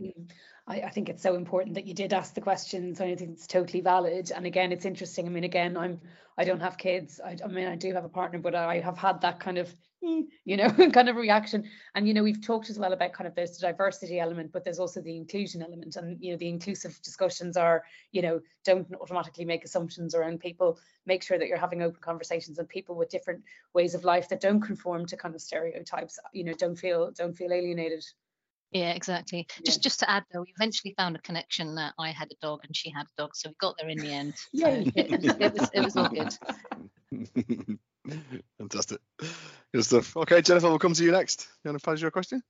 Mm. 0.00 0.30
I, 0.66 0.82
I, 0.82 0.90
think 0.90 1.08
it's 1.08 1.22
so 1.22 1.34
important 1.34 1.74
that 1.74 1.86
you 1.86 1.94
did 1.94 2.12
ask 2.12 2.34
the 2.34 2.40
questions. 2.40 3.00
I 3.00 3.14
think 3.14 3.32
it's 3.32 3.46
totally 3.46 3.80
valid. 3.80 4.30
And 4.34 4.46
again, 4.46 4.72
it's 4.72 4.84
interesting. 4.84 5.26
I 5.26 5.30
mean, 5.30 5.44
again, 5.44 5.76
I'm 5.76 6.00
I 6.38 6.44
don't 6.44 6.60
have 6.60 6.78
kids. 6.78 7.20
I, 7.24 7.36
I 7.44 7.48
mean, 7.48 7.68
I 7.68 7.76
do 7.76 7.92
have 7.92 8.04
a 8.04 8.08
partner, 8.08 8.38
but 8.38 8.54
I 8.54 8.80
have 8.80 8.96
had 8.96 9.20
that 9.20 9.38
kind 9.38 9.58
of, 9.58 9.74
you 10.00 10.56
know, 10.56 10.68
kind 10.92 11.08
of 11.08 11.16
reaction. 11.16 11.68
And 11.94 12.08
you 12.08 12.14
know, 12.14 12.22
we've 12.22 12.44
talked 12.44 12.70
as 12.70 12.78
well 12.78 12.92
about 12.92 13.12
kind 13.12 13.26
of 13.26 13.34
there's 13.34 13.58
the 13.58 13.66
diversity 13.66 14.18
element, 14.18 14.50
but 14.52 14.64
there's 14.64 14.78
also 14.78 15.00
the 15.00 15.16
inclusion 15.16 15.62
element. 15.62 15.96
And 15.96 16.16
you 16.20 16.32
know, 16.32 16.38
the 16.38 16.48
inclusive 16.48 16.98
discussions 17.02 17.56
are, 17.56 17.84
you 18.12 18.22
know, 18.22 18.40
don't 18.64 18.86
automatically 19.00 19.44
make 19.44 19.64
assumptions 19.64 20.14
around 20.14 20.40
people. 20.40 20.78
Make 21.06 21.22
sure 21.22 21.38
that 21.38 21.48
you're 21.48 21.58
having 21.58 21.82
open 21.82 22.00
conversations 22.00 22.58
and 22.58 22.68
people 22.68 22.96
with 22.96 23.10
different 23.10 23.42
ways 23.74 23.94
of 23.94 24.04
life 24.04 24.28
that 24.30 24.40
don't 24.40 24.60
conform 24.60 25.06
to 25.06 25.16
kind 25.16 25.34
of 25.34 25.40
stereotypes. 25.40 26.18
You 26.32 26.44
know, 26.44 26.54
don't 26.54 26.76
feel 26.76 27.10
don't 27.10 27.36
feel 27.36 27.52
alienated. 27.52 28.04
Yeah, 28.72 28.92
exactly. 28.92 29.46
Yeah. 29.56 29.62
Just 29.66 29.82
just 29.82 30.00
to 30.00 30.10
add 30.10 30.24
though, 30.32 30.40
we 30.40 30.52
eventually 30.56 30.94
found 30.96 31.14
a 31.16 31.20
connection 31.20 31.74
that 31.74 31.92
I 31.98 32.10
had 32.10 32.28
a 32.32 32.36
dog 32.40 32.60
and 32.64 32.74
she 32.74 32.90
had 32.90 33.04
a 33.04 33.22
dog, 33.22 33.36
so 33.36 33.50
we 33.50 33.54
got 33.60 33.76
there 33.78 33.88
in 33.88 33.98
the 33.98 34.12
end. 34.12 34.34
So 34.54 34.68
it, 34.68 34.92
it, 34.96 35.52
was 35.52 35.70
it 35.74 35.84
was 35.84 35.96
all 35.96 36.08
good. 36.08 36.32
Fantastic. 38.58 39.00
Good 39.72 39.84
stuff. 39.84 40.16
Okay, 40.16 40.42
Jennifer, 40.42 40.68
we'll 40.68 40.78
come 40.78 40.94
to 40.94 41.04
you 41.04 41.12
next. 41.12 41.48
You 41.64 41.70
want 41.70 41.80
to 41.80 41.84
pose 41.84 42.00
your 42.00 42.10
question? 42.10 42.42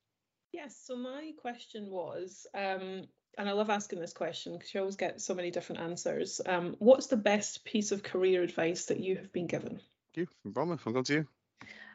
Yes. 0.53 0.79
So 0.85 0.97
my 0.97 1.33
question 1.41 1.91
was, 1.91 2.47
um, 2.55 3.09
and 3.39 3.49
I 3.49 3.53
love 3.53 3.71
asking 3.71 4.01
this 4.01 4.13
question 4.13 4.53
because 4.53 4.73
you 4.73 4.81
always 4.81 4.97
get 4.97 5.21
so 5.21 5.35
many 5.35 5.51
different 5.51 5.81
answers. 5.81 6.41
Um, 6.45 6.77
what's 6.79 7.07
the 7.07 7.17
best 7.17 7.65
piece 7.65 7.93
of 7.93 8.03
career 8.03 8.43
advice 8.43 8.87
that 8.87 9.01
you 9.01 9.17
have 9.17 9.33
been 9.33 9.47
given? 9.47 9.81
Thank 10.15 10.29
you, 10.45 10.53
Bronwyn. 10.53 10.79
I'll 10.87 10.93
come 10.93 11.05
to 11.05 11.15
you. 11.15 11.27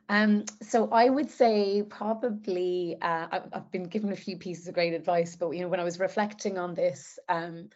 Um, 0.10 0.46
so 0.62 0.90
I 0.92 1.10
would 1.10 1.30
say 1.30 1.84
probably 1.84 2.98
uh, 3.02 3.40
I've, 3.52 3.72
been 3.72 3.84
given 3.84 4.12
a 4.12 4.16
few 4.16 4.38
pieces 4.38 4.68
of 4.68 4.74
great 4.74 4.94
advice, 4.94 5.36
but 5.36 5.52
you 5.52 5.62
know 5.62 5.68
when 5.68 5.82
I 5.82 5.84
was 5.84 6.00
reflecting 6.00 6.58
on 6.58 6.74
this, 6.74 7.20
um, 7.28 7.70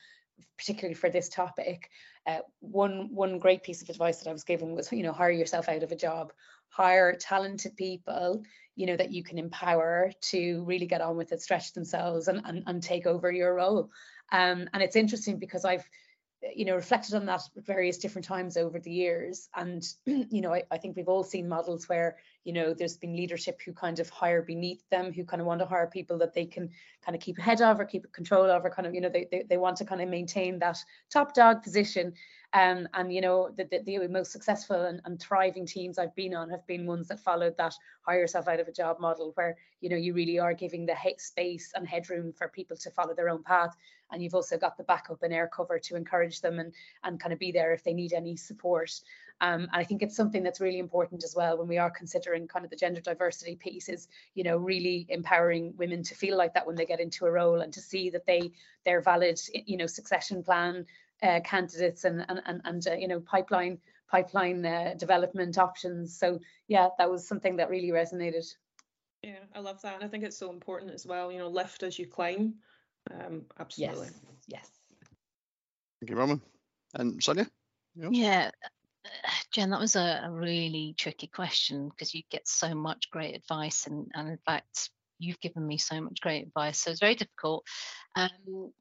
particularly 0.57 0.95
for 0.95 1.09
this 1.09 1.27
topic, 1.27 1.89
uh, 2.25 2.39
one 2.59 3.13
one 3.13 3.37
great 3.37 3.63
piece 3.63 3.81
of 3.81 3.89
advice 3.89 4.19
that 4.19 4.29
I 4.29 4.33
was 4.33 4.45
given 4.45 4.75
was 4.75 4.91
you 4.91 5.03
know 5.03 5.11
hire 5.11 5.31
yourself 5.31 5.67
out 5.67 5.83
of 5.83 5.91
a 5.91 5.95
job, 5.95 6.31
hire 6.69 7.15
talented 7.15 7.75
people 7.75 8.43
you 8.75 8.85
know 8.85 8.95
that 8.95 9.11
you 9.11 9.23
can 9.23 9.37
empower 9.37 10.11
to 10.21 10.63
really 10.63 10.85
get 10.85 11.01
on 11.01 11.17
with 11.17 11.31
it, 11.31 11.41
stretch 11.41 11.73
themselves, 11.73 12.27
and 12.27 12.41
and, 12.45 12.63
and 12.65 12.81
take 12.81 13.05
over 13.05 13.31
your 13.31 13.55
role. 13.55 13.89
Um, 14.31 14.69
and 14.73 14.81
it's 14.81 14.95
interesting 14.95 15.37
because 15.37 15.65
I've 15.65 15.87
you 16.55 16.65
know 16.65 16.75
reflected 16.75 17.13
on 17.13 17.25
that 17.25 17.41
at 17.55 17.65
various 17.65 17.97
different 17.97 18.25
times 18.25 18.57
over 18.57 18.79
the 18.79 18.91
years. 18.91 19.49
And 19.55 19.87
you 20.05 20.41
know 20.41 20.53
I, 20.53 20.63
I, 20.71 20.77
think 20.77 20.95
we've 20.95 21.07
all 21.07 21.23
seen 21.23 21.47
models 21.47 21.87
where 21.87 22.17
you 22.43 22.53
know 22.53 22.73
there's 22.73 22.97
been 22.97 23.15
leadership 23.15 23.61
who 23.63 23.73
kind 23.73 23.99
of 23.99 24.09
hire 24.09 24.41
beneath 24.41 24.87
them 24.89 25.13
who 25.13 25.23
kind 25.23 25.41
of 25.41 25.47
want 25.47 25.59
to 25.59 25.65
hire 25.65 25.87
people 25.87 26.17
that 26.19 26.33
they 26.33 26.45
can 26.45 26.69
kind 27.05 27.15
of 27.15 27.21
keep 27.21 27.37
ahead 27.37 27.61
of 27.61 27.79
or 27.79 27.85
keep 27.85 28.11
control 28.11 28.49
of 28.49 28.65
or 28.65 28.69
kind 28.69 28.87
of 28.87 28.95
you 28.95 29.01
know 29.01 29.09
they, 29.09 29.27
they, 29.31 29.43
they 29.49 29.57
want 29.57 29.77
to 29.77 29.85
kind 29.85 30.01
of 30.01 30.09
maintain 30.09 30.59
that 30.59 30.77
top 31.09 31.33
dog 31.33 31.61
position 31.61 32.13
um, 32.53 32.87
and 32.93 33.13
you 33.13 33.21
know 33.21 33.49
the, 33.55 33.65
the, 33.65 33.79
the 33.79 34.07
most 34.07 34.31
successful 34.31 34.81
and, 34.81 35.01
and, 35.05 35.21
thriving 35.21 35.65
teams 35.65 35.97
I've 35.97 36.15
been 36.15 36.33
on 36.33 36.49
have 36.49 36.65
been 36.67 36.85
ones 36.85 37.07
that 37.07 37.19
followed 37.19 37.55
that 37.57 37.73
hire 38.01 38.19
yourself 38.19 38.47
out 38.47 38.59
of 38.59 38.67
a 38.67 38.73
job 38.73 38.99
model 38.99 39.31
where 39.35 39.55
you 39.79 39.89
know 39.89 39.95
you 39.95 40.13
really 40.13 40.37
are 40.37 40.53
giving 40.53 40.85
the 40.85 40.95
space 41.17 41.71
and 41.75 41.87
headroom 41.87 42.33
for 42.33 42.49
people 42.49 42.75
to 42.77 42.91
follow 42.91 43.13
their 43.13 43.29
own 43.29 43.43
path. 43.43 43.75
And 44.11 44.21
you've 44.21 44.35
also 44.35 44.57
got 44.57 44.77
the 44.77 44.83
backup 44.83 45.23
and 45.23 45.33
air 45.33 45.49
cover 45.53 45.79
to 45.79 45.95
encourage 45.95 46.41
them 46.41 46.59
and 46.59 46.73
and 47.03 47.19
kind 47.19 47.31
of 47.31 47.39
be 47.39 47.53
there 47.53 47.71
if 47.73 47.83
they 47.83 47.93
need 47.93 48.11
any 48.11 48.35
support. 48.35 48.91
Um, 49.39 49.61
and 49.61 49.69
I 49.73 49.83
think 49.83 50.03
it's 50.03 50.15
something 50.15 50.43
that's 50.43 50.61
really 50.61 50.77
important 50.77 51.23
as 51.23 51.33
well 51.35 51.57
when 51.57 51.67
we 51.67 51.79
are 51.79 51.89
considering 51.89 52.47
kind 52.47 52.63
of 52.63 52.69
the 52.69 52.77
gender 52.77 53.01
diversity 53.01 53.55
piece 53.55 53.89
is, 53.89 54.07
you 54.35 54.43
know, 54.43 54.57
really 54.57 55.07
empowering 55.09 55.73
women 55.77 56.03
to 56.03 56.15
feel 56.15 56.37
like 56.37 56.53
that 56.53 56.67
when 56.67 56.75
they 56.75 56.85
get 56.85 56.99
into 56.99 57.25
a 57.25 57.31
role 57.31 57.61
and 57.61 57.73
to 57.73 57.81
see 57.81 58.11
that 58.11 58.27
they 58.27 58.51
they're 58.85 59.01
valid, 59.01 59.39
you 59.65 59.77
know, 59.77 59.87
succession 59.87 60.43
plan 60.43 60.85
uh, 61.21 61.39
candidates 61.43 62.03
and 62.03 62.25
and 62.27 62.41
and, 62.45 62.61
and 62.65 62.87
uh, 62.87 62.93
you 62.93 63.07
know 63.07 63.19
pipeline 63.19 63.79
pipeline 64.09 64.65
uh, 64.65 64.93
development 64.97 65.57
options. 65.57 66.17
So 66.17 66.39
yeah, 66.67 66.89
that 66.97 67.09
was 67.09 67.27
something 67.27 67.55
that 67.57 67.69
really 67.69 67.89
resonated. 67.89 68.45
Yeah, 69.23 69.39
I 69.55 69.59
love 69.59 69.81
that, 69.83 69.95
and 69.95 70.03
I 70.03 70.07
think 70.07 70.23
it's 70.23 70.37
so 70.37 70.49
important 70.49 70.91
as 70.91 71.05
well. 71.05 71.31
You 71.31 71.39
know, 71.39 71.47
lift 71.47 71.83
as 71.83 71.97
you 71.97 72.07
climb. 72.07 72.55
Um, 73.11 73.43
absolutely. 73.59 74.07
Yes. 74.07 74.21
Yes. 74.47 74.69
Thank 75.99 76.09
you, 76.09 76.15
Roman. 76.15 76.41
And 76.95 77.23
Sonia. 77.23 77.47
Yours? 77.95 78.11
Yeah. 78.11 78.51
Jen, 79.51 79.71
that 79.71 79.79
was 79.79 79.95
a, 79.95 80.21
a 80.25 80.31
really 80.31 80.93
tricky 80.97 81.27
question 81.27 81.89
because 81.89 82.13
you 82.13 82.21
get 82.29 82.47
so 82.47 82.73
much 82.75 83.09
great 83.11 83.35
advice, 83.35 83.87
and, 83.87 84.07
and 84.13 84.29
in 84.29 84.37
fact, 84.45 84.89
you've 85.19 85.39
given 85.39 85.65
me 85.65 85.77
so 85.77 86.01
much 86.01 86.21
great 86.21 86.47
advice. 86.47 86.79
So 86.79 86.91
it's 86.91 86.99
very 86.99 87.15
difficult. 87.15 87.65
Um, 88.15 88.71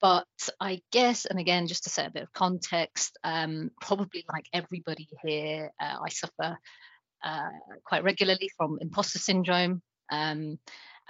but 0.00 0.26
I 0.60 0.80
guess, 0.90 1.26
and 1.26 1.38
again, 1.38 1.66
just 1.66 1.84
to 1.84 1.90
set 1.90 2.08
a 2.08 2.12
bit 2.12 2.24
of 2.24 2.32
context, 2.32 3.18
um, 3.24 3.70
probably 3.80 4.24
like 4.32 4.46
everybody 4.52 5.08
here, 5.22 5.72
uh, 5.80 5.96
I 6.04 6.08
suffer 6.08 6.58
uh, 7.24 7.50
quite 7.84 8.04
regularly 8.04 8.50
from 8.56 8.78
imposter 8.80 9.18
syndrome. 9.18 9.82
Um, 10.10 10.58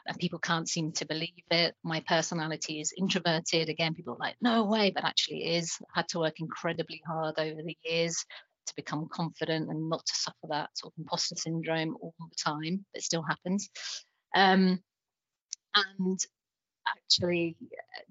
and 0.07 0.19
people 0.19 0.39
can't 0.39 0.69
seem 0.69 0.93
to 0.93 1.07
believe 1.07 1.45
it. 1.51 1.75
My 1.85 2.01
personality 2.01 2.81
is 2.81 2.93
introverted. 2.97 3.69
Again, 3.69 3.95
people 3.95 4.15
are 4.15 4.19
like, 4.19 4.37
no 4.41 4.65
way, 4.65 4.91
but 4.91 5.05
actually 5.05 5.57
is. 5.57 5.77
I 5.95 6.01
had 6.01 6.09
to 6.09 6.19
work 6.19 6.41
incredibly 6.41 7.01
hard 7.07 7.39
over 7.39 7.63
the 7.63 7.77
years 7.85 8.25
to 8.67 8.75
become 8.75 9.09
confident 9.13 9.71
and 9.71 9.89
not 9.89 10.05
to 10.05 10.15
suffer 10.15 10.47
that 10.49 10.71
sort 10.77 10.93
of 10.93 10.99
imposter 10.99 11.37
syndrome 11.37 11.97
all 12.01 12.15
the 12.19 12.37
time. 12.37 12.85
It 12.95 13.03
still 13.03 13.23
happens. 13.23 13.71
Um, 14.35 14.81
and 15.75 16.19
actually 16.89 17.57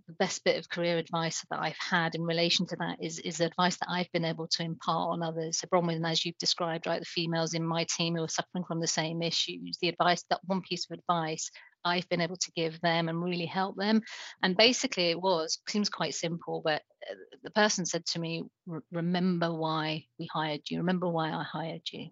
the 0.08 0.14
best 0.14 0.44
bit 0.44 0.58
of 0.58 0.70
career 0.70 0.98
advice 0.98 1.44
that 1.50 1.60
I've 1.60 1.78
had 1.78 2.16
in 2.16 2.24
relation 2.24 2.66
to 2.68 2.76
that 2.78 2.98
is 3.02 3.20
is 3.20 3.40
advice 3.40 3.78
that 3.78 3.90
I've 3.90 4.12
been 4.12 4.26
able 4.26 4.48
to 4.48 4.64
impart 4.64 5.12
on 5.12 5.24
others. 5.24 5.60
So 5.60 5.68
Bronwyn, 5.68 6.10
as 6.10 6.26
you've 6.26 6.38
described, 6.38 6.88
right, 6.88 7.00
the 7.00 7.06
females 7.06 7.54
in 7.54 7.66
my 7.66 7.86
team 7.96 8.16
who 8.16 8.24
are 8.24 8.30
suffering 8.30 8.64
from 8.66 8.80
the 8.80 8.88
same 8.88 9.22
issues, 9.22 9.78
the 9.82 9.90
advice, 9.90 10.24
that 10.30 10.42
one 10.46 10.62
piece 10.62 10.88
of 10.90 10.98
advice 10.98 11.50
I've 11.84 12.08
been 12.10 12.22
able 12.22 12.38
to 12.38 12.52
give 12.56 12.80
them 12.82 13.10
and 13.10 13.24
really 13.24 13.46
help 13.46 13.76
them. 13.76 14.02
And 14.44 14.56
basically 14.56 15.10
it 15.10 15.22
was, 15.22 15.60
seems 15.68 15.90
quite 15.90 16.14
simple, 16.14 16.62
but 16.64 16.82
uh, 17.10 17.16
the 17.44 17.52
person 17.52 17.86
said 17.86 18.06
to 18.08 18.20
me, 18.20 18.44
remember 18.92 19.54
why 19.54 20.06
we 20.20 20.28
hired 20.32 20.62
you, 20.70 20.80
remember 20.80 21.08
why 21.08 21.32
I 21.32 21.44
hired 21.44 21.82
you. 21.92 22.10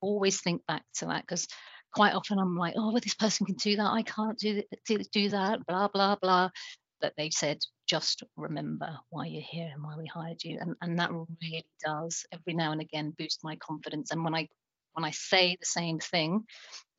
Always 0.00 0.40
think 0.40 0.64
back 0.66 0.82
to 0.96 1.06
that 1.06 1.22
because 1.22 1.46
quite 1.92 2.14
often 2.14 2.38
I'm 2.38 2.56
like, 2.56 2.74
oh, 2.76 2.92
well, 2.92 3.00
this 3.02 3.14
person 3.14 3.46
can 3.46 3.56
do 3.56 3.76
that. 3.76 3.90
I 3.90 4.02
can't 4.02 4.38
do, 4.38 4.62
do, 4.86 4.98
do 5.12 5.28
that, 5.30 5.66
blah, 5.66 5.88
blah, 5.88 6.16
blah. 6.16 6.50
But 7.00 7.14
they 7.16 7.30
said, 7.30 7.58
just 7.88 8.22
remember 8.36 8.98
why 9.10 9.26
you're 9.26 9.40
here 9.42 9.70
and 9.72 9.82
why 9.82 9.96
we 9.96 10.06
hired 10.06 10.42
you. 10.42 10.58
And, 10.60 10.74
and 10.82 10.98
that 10.98 11.10
really 11.12 11.64
does 11.84 12.26
every 12.32 12.54
now 12.54 12.72
and 12.72 12.80
again 12.80 13.14
boost 13.16 13.40
my 13.44 13.56
confidence. 13.56 14.10
And 14.10 14.24
when 14.24 14.34
I 14.34 14.48
when 14.94 15.04
I 15.04 15.12
say 15.12 15.56
the 15.60 15.66
same 15.66 16.00
thing 16.00 16.44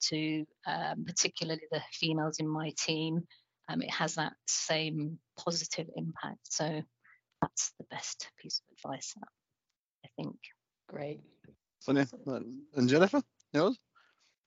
to 0.03 0.46
um, 0.65 1.03
particularly 1.05 1.63
the 1.69 1.81
females 1.91 2.38
in 2.39 2.48
my 2.48 2.74
team, 2.77 3.24
um, 3.67 3.81
it 3.81 3.91
has 3.91 4.15
that 4.15 4.34
same 4.48 5.19
positive 5.38 5.88
impact. 5.98 6.39
So 6.43 6.81
that's 7.41 7.74
the 7.77 7.86
best 7.91 8.29
piece 8.41 8.62
of 8.62 8.77
advice, 8.77 9.13
I 10.05 10.10
think. 10.15 10.38
Great. 10.88 11.19
Sonia 11.79 12.08
and 12.75 12.88
Jennifer, 12.88 13.22
yours? 13.53 13.77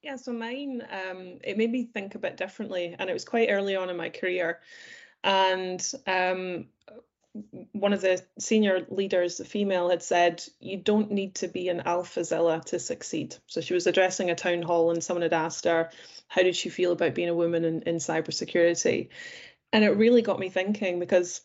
Yeah, 0.03 0.17
so 0.17 0.33
mine, 0.33 0.85
um, 0.91 1.39
it 1.45 1.57
made 1.57 1.71
me 1.71 1.85
think 1.85 2.13
a 2.13 2.19
bit 2.19 2.35
differently, 2.35 2.93
and 2.99 3.09
it 3.09 3.13
was 3.13 3.23
quite 3.23 3.49
early 3.49 3.77
on 3.77 3.89
in 3.89 3.95
my 3.95 4.09
career. 4.09 4.59
And 5.23 5.81
um, 6.05 6.65
one 7.71 7.93
of 7.93 8.01
the 8.01 8.21
senior 8.37 8.85
leaders, 8.89 9.37
the 9.37 9.45
female, 9.45 9.89
had 9.89 10.03
said, 10.03 10.43
You 10.59 10.75
don't 10.75 11.11
need 11.11 11.35
to 11.35 11.47
be 11.47 11.69
an 11.69 11.83
alphazilla 11.85 12.61
to 12.65 12.79
succeed. 12.79 13.37
So 13.47 13.61
she 13.61 13.73
was 13.73 13.87
addressing 13.87 14.29
a 14.29 14.35
town 14.35 14.61
hall, 14.61 14.91
and 14.91 15.01
someone 15.01 15.21
had 15.21 15.31
asked 15.31 15.63
her, 15.63 15.89
How 16.27 16.43
did 16.43 16.57
she 16.57 16.67
feel 16.67 16.91
about 16.91 17.15
being 17.15 17.29
a 17.29 17.33
woman 17.33 17.63
in, 17.63 17.83
in 17.83 17.95
cybersecurity? 17.95 19.07
And 19.71 19.85
it 19.85 19.95
really 19.95 20.21
got 20.21 20.37
me 20.37 20.49
thinking 20.49 20.99
because 20.99 21.39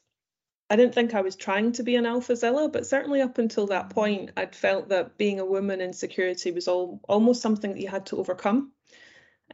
I 0.71 0.77
didn't 0.77 0.95
think 0.95 1.15
I 1.15 1.23
was 1.23 1.37
trying 1.37 1.73
to 1.73 1.83
be 1.83 1.97
an 1.97 2.07
alphazilla, 2.07 2.69
but 2.69 2.87
certainly 2.87 3.23
up 3.23 3.39
until 3.39 3.67
that 3.69 3.91
point, 3.91 4.31
I'd 4.37 4.55
felt 4.55 4.91
that 4.91 5.17
being 5.17 5.41
a 5.41 5.47
woman 5.47 5.81
in 5.81 5.93
security 5.93 6.53
was 6.53 6.69
all, 6.69 7.01
almost 7.09 7.41
something 7.41 7.73
that 7.73 7.81
you 7.81 7.89
had 7.89 8.07
to 8.07 8.19
overcome. 8.19 8.73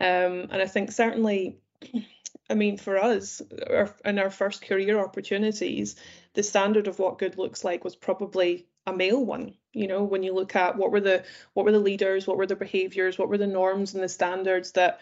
Um, 0.00 0.48
and 0.50 0.56
I 0.56 0.66
think 0.66 0.90
certainly 0.90 1.58
I 2.50 2.54
mean, 2.54 2.76
for 2.76 2.98
us, 2.98 3.40
our, 3.70 3.94
in 4.04 4.18
our 4.18 4.30
first 4.30 4.62
career 4.62 4.98
opportunities, 4.98 5.96
the 6.34 6.42
standard 6.42 6.88
of 6.88 6.98
what 6.98 7.18
good 7.18 7.38
looks 7.38 7.64
like 7.64 7.84
was 7.84 7.96
probably 7.96 8.66
a 8.86 8.92
male 8.92 9.24
one. 9.24 9.54
You 9.72 9.88
know, 9.88 10.04
when 10.04 10.22
you 10.22 10.34
look 10.34 10.54
at 10.54 10.76
what 10.76 10.92
were 10.92 11.00
the 11.00 11.24
what 11.54 11.64
were 11.64 11.72
the 11.72 11.78
leaders, 11.78 12.26
what 12.26 12.36
were 12.36 12.46
the 12.46 12.54
behaviors, 12.54 13.18
what 13.18 13.28
were 13.28 13.38
the 13.38 13.46
norms 13.46 13.94
and 13.94 14.02
the 14.02 14.08
standards 14.08 14.72
that 14.72 15.00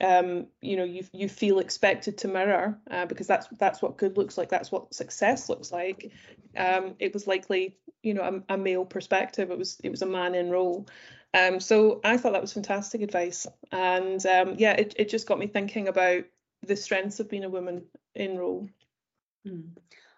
um, 0.00 0.46
you 0.60 0.76
know 0.76 0.84
you 0.84 1.04
you 1.12 1.28
feel 1.28 1.58
expected 1.58 2.18
to 2.18 2.28
mirror 2.28 2.78
uh, 2.90 3.06
because 3.06 3.26
that's 3.26 3.46
that's 3.58 3.82
what 3.82 3.96
good 3.96 4.16
looks 4.16 4.38
like. 4.38 4.48
That's 4.48 4.72
what 4.72 4.94
success 4.94 5.48
looks 5.48 5.72
like. 5.72 6.12
Um, 6.56 6.94
it 6.98 7.12
was 7.12 7.26
likely 7.26 7.76
you 8.02 8.14
know 8.14 8.42
a, 8.48 8.54
a, 8.54 8.58
male 8.58 8.84
perspective. 8.84 9.50
It 9.50 9.58
was 9.58 9.80
it 9.82 9.90
was 9.90 10.02
a 10.02 10.06
man 10.06 10.34
in 10.34 10.50
role. 10.50 10.86
Um, 11.32 11.58
so 11.58 12.00
I 12.04 12.16
thought 12.16 12.32
that 12.32 12.40
was 12.40 12.52
fantastic 12.52 13.02
advice, 13.02 13.46
and 13.72 14.24
um, 14.26 14.54
yeah, 14.58 14.72
it, 14.72 14.94
it 14.96 15.08
just 15.08 15.26
got 15.26 15.38
me 15.38 15.46
thinking 15.46 15.88
about 15.88 16.24
the 16.62 16.76
strengths 16.76 17.20
of 17.20 17.28
being 17.28 17.44
a 17.44 17.48
woman 17.48 17.84
in 18.14 18.38
role. 18.38 18.68
Mm. 19.46 19.70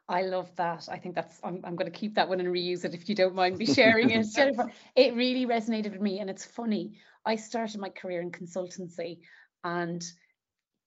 I 0.08 0.22
love 0.22 0.54
that. 0.56 0.88
I 0.90 0.98
think 0.98 1.14
that's 1.14 1.40
I'm, 1.42 1.60
I'm 1.64 1.74
going 1.74 1.90
to 1.90 1.98
keep 1.98 2.14
that 2.14 2.28
one 2.28 2.38
and 2.38 2.48
reuse 2.48 2.84
it 2.84 2.94
if 2.94 3.08
you 3.08 3.14
don't 3.14 3.34
mind 3.34 3.58
me 3.58 3.66
sharing 3.66 4.10
it, 4.10 4.26
Jennifer. 4.34 4.70
It 4.94 5.14
really 5.14 5.46
resonated 5.46 5.92
with 5.92 6.00
me, 6.00 6.20
and 6.20 6.30
it's 6.30 6.44
funny. 6.44 6.92
I 7.24 7.34
started 7.34 7.80
my 7.80 7.88
career 7.88 8.20
in 8.20 8.30
consultancy, 8.30 9.18
and 9.64 10.04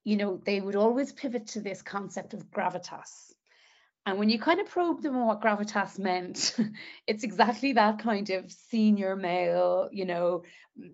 you 0.04 0.18
know 0.18 0.40
they 0.46 0.62
would 0.62 0.76
always 0.76 1.12
pivot 1.12 1.48
to 1.48 1.62
this 1.62 1.82
concept 1.82 2.34
of 2.34 2.50
gravitas. 2.52 3.34
And 4.06 4.18
when 4.18 4.30
you 4.30 4.40
kind 4.40 4.60
of 4.60 4.68
probe 4.68 5.04
them 5.04 5.18
on 5.18 5.28
what 5.28 5.42
gravitas 5.42 6.00
meant, 6.00 6.56
it's 7.08 7.24
exactly 7.24 7.74
that 7.74 8.00
kind 8.00 8.30
of 8.32 8.52
senior 8.52 9.16
male, 9.16 9.90
you 9.92 10.06
know, 10.06 10.44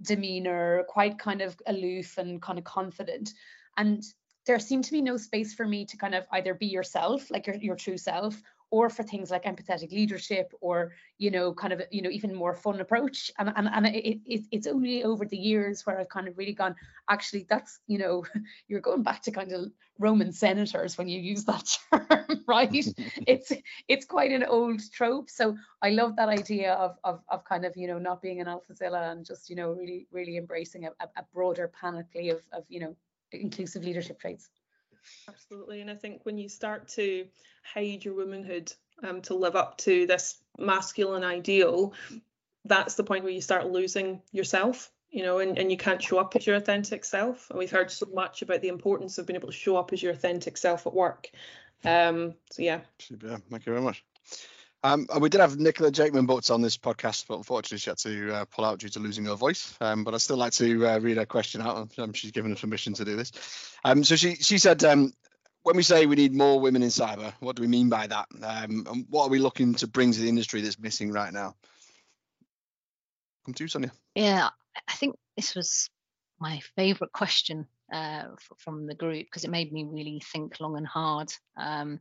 demeanor, 0.01 0.83
quite 0.89 1.19
kind 1.19 1.41
of 1.41 1.55
aloof 1.67 2.17
and 2.17 2.41
kind 2.41 2.59
of 2.59 2.65
confident. 2.65 3.31
And 3.77 4.03
there 4.45 4.59
seemed 4.59 4.83
to 4.85 4.91
be 4.91 5.01
no 5.01 5.17
space 5.17 5.53
for 5.53 5.65
me 5.65 5.85
to 5.85 5.97
kind 5.97 6.15
of 6.15 6.25
either 6.31 6.53
be 6.53 6.67
yourself, 6.67 7.31
like 7.31 7.47
your, 7.47 7.55
your 7.55 7.75
true 7.75 7.97
self, 7.97 8.41
or 8.71 8.89
for 8.89 9.03
things 9.03 9.31
like 9.31 9.43
empathetic 9.43 9.91
leadership 9.91 10.51
or 10.61 10.91
you 11.17 11.31
know 11.31 11.53
kind 11.53 11.73
of 11.73 11.81
you 11.91 12.01
know 12.01 12.09
even 12.09 12.33
more 12.33 12.53
fun 12.53 12.79
approach. 12.79 13.31
And 13.37 13.51
and, 13.55 13.69
and 13.71 13.87
it, 13.87 14.19
it, 14.25 14.41
it's 14.51 14.67
only 14.67 15.03
over 15.03 15.25
the 15.25 15.37
years 15.37 15.85
where 15.85 15.99
i've 15.99 16.09
kind 16.09 16.27
of 16.27 16.37
really 16.37 16.53
gone 16.53 16.75
actually 17.09 17.45
that's 17.49 17.79
you 17.87 17.97
know 17.97 18.23
you're 18.67 18.81
going 18.81 19.03
back 19.03 19.21
to 19.23 19.31
kind 19.31 19.51
of 19.51 19.71
roman 19.99 20.31
senators 20.31 20.97
when 20.97 21.07
you 21.07 21.19
use 21.19 21.45
that 21.45 21.77
term 21.91 22.43
right? 22.47 22.71
It's 23.27 23.51
it's 23.87 24.05
quite 24.05 24.31
an 24.31 24.43
old 24.43 24.81
trope. 24.91 25.29
So 25.29 25.57
i 25.81 25.89
love 25.89 26.15
that 26.15 26.29
idea 26.29 26.73
of, 26.73 26.97
of 27.03 27.21
of 27.29 27.43
kind 27.43 27.65
of 27.65 27.75
you 27.75 27.87
know 27.87 27.99
not 27.99 28.21
being 28.21 28.41
an 28.41 28.47
alphazilla 28.47 29.11
and 29.11 29.25
just 29.25 29.49
you 29.49 29.55
know 29.55 29.71
really 29.71 30.07
really 30.11 30.37
embracing 30.37 30.85
a, 30.85 30.91
a 31.01 31.23
broader 31.33 31.71
panoply 31.79 32.29
of 32.29 32.41
of 32.51 32.63
you 32.69 32.79
know 32.79 32.95
inclusive 33.31 33.83
leadership 33.83 34.19
traits. 34.19 34.49
Absolutely. 35.27 35.81
And 35.81 35.89
I 35.89 35.95
think 35.95 36.21
when 36.23 36.37
you 36.37 36.49
start 36.49 36.87
to 36.89 37.25
hide 37.63 38.05
your 38.05 38.15
womanhood 38.15 38.71
um, 39.03 39.21
to 39.23 39.35
live 39.35 39.55
up 39.55 39.77
to 39.79 40.05
this 40.05 40.37
masculine 40.57 41.23
ideal, 41.23 41.93
that's 42.65 42.95
the 42.95 43.03
point 43.03 43.23
where 43.23 43.33
you 43.33 43.41
start 43.41 43.71
losing 43.71 44.21
yourself, 44.31 44.91
you 45.09 45.23
know, 45.23 45.39
and, 45.39 45.57
and 45.57 45.71
you 45.71 45.77
can't 45.77 46.01
show 46.01 46.17
up 46.17 46.35
as 46.35 46.47
your 46.47 46.55
authentic 46.55 47.05
self. 47.05 47.49
And 47.49 47.59
we've 47.59 47.71
heard 47.71 47.91
so 47.91 48.07
much 48.13 48.41
about 48.41 48.61
the 48.61 48.69
importance 48.69 49.17
of 49.17 49.25
being 49.25 49.37
able 49.37 49.49
to 49.49 49.53
show 49.53 49.77
up 49.77 49.93
as 49.93 50.01
your 50.01 50.13
authentic 50.13 50.57
self 50.57 50.87
at 50.87 50.93
work. 50.93 51.29
Um, 51.83 52.33
so 52.51 52.61
yeah. 52.61 52.81
Yeah, 53.09 53.37
thank 53.49 53.65
you 53.65 53.73
very 53.73 53.81
much. 53.81 54.03
Um, 54.85 55.07
we 55.19 55.29
did 55.29 55.41
have 55.41 55.57
Nicola 55.57 55.91
Jakeman 55.91 56.27
Butts 56.27 56.51
on 56.51 56.61
this 56.61 56.77
podcast, 56.77 57.25
but 57.27 57.37
unfortunately 57.37 57.79
she 57.79 57.89
had 57.89 57.97
to 57.97 58.35
uh, 58.35 58.45
pull 58.45 58.65
out 58.65 58.77
due 58.77 58.89
to 58.89 58.99
losing 58.99 59.25
her 59.25 59.33
voice. 59.33 59.75
Um, 59.81 60.03
but 60.03 60.13
I'd 60.13 60.21
still 60.21 60.37
like 60.37 60.53
to 60.53 60.87
uh, 60.87 60.99
read 60.99 61.17
her 61.17 61.25
question 61.25 61.61
out. 61.61 61.89
Um, 61.97 62.13
she's 62.13 62.29
given 62.29 62.51
us 62.51 62.61
permission 62.61 62.93
to 62.93 63.03
do 63.03 63.15
this. 63.15 63.31
Um, 63.83 64.03
so 64.03 64.15
she 64.15 64.35
she 64.35 64.59
said, 64.59 64.83
um, 64.83 65.11
when 65.63 65.75
we 65.75 65.81
say 65.81 66.05
we 66.05 66.15
need 66.15 66.35
more 66.35 66.59
women 66.59 66.83
in 66.83 66.89
cyber, 66.89 67.33
what 67.39 67.55
do 67.55 67.63
we 67.63 67.67
mean 67.67 67.89
by 67.89 68.05
that? 68.05 68.27
Um, 68.43 68.85
and 68.87 69.05
what 69.09 69.23
are 69.23 69.29
we 69.29 69.39
looking 69.39 69.73
to 69.75 69.87
bring 69.87 70.11
to 70.11 70.21
the 70.21 70.29
industry 70.29 70.61
that's 70.61 70.77
missing 70.77 71.11
right 71.11 71.33
now? 71.33 71.55
Come 73.47 73.55
to 73.55 73.63
you, 73.63 73.67
Sonia. 73.67 73.91
Yeah, 74.13 74.49
I 74.87 74.93
think 74.93 75.15
this 75.35 75.55
was 75.55 75.89
my 76.39 76.59
favourite 76.75 77.11
question 77.11 77.65
uh, 77.91 78.25
from 78.59 78.85
the 78.85 78.93
group 78.93 79.25
because 79.25 79.45
it 79.45 79.49
made 79.49 79.73
me 79.73 79.83
really 79.83 80.21
think 80.31 80.59
long 80.59 80.77
and 80.77 80.85
hard. 80.85 81.33
Um, 81.57 81.99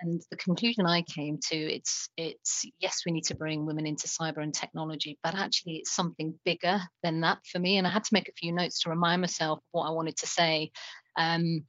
and 0.00 0.22
the 0.30 0.36
conclusion 0.36 0.86
I 0.86 1.02
came 1.02 1.38
to 1.48 1.56
it's 1.56 2.08
it's 2.16 2.64
yes 2.78 3.02
we 3.04 3.12
need 3.12 3.24
to 3.24 3.34
bring 3.34 3.66
women 3.66 3.86
into 3.86 4.06
cyber 4.06 4.42
and 4.42 4.54
technology 4.54 5.18
but 5.22 5.34
actually 5.34 5.76
it's 5.76 5.94
something 5.94 6.38
bigger 6.44 6.80
than 7.02 7.20
that 7.22 7.38
for 7.50 7.58
me. 7.58 7.78
And 7.78 7.86
I 7.86 7.90
had 7.90 8.04
to 8.04 8.14
make 8.14 8.28
a 8.28 8.32
few 8.32 8.52
notes 8.52 8.80
to 8.80 8.90
remind 8.90 9.20
myself 9.20 9.60
what 9.72 9.88
I 9.88 9.90
wanted 9.90 10.16
to 10.18 10.26
say. 10.26 10.70
Um, 11.16 11.64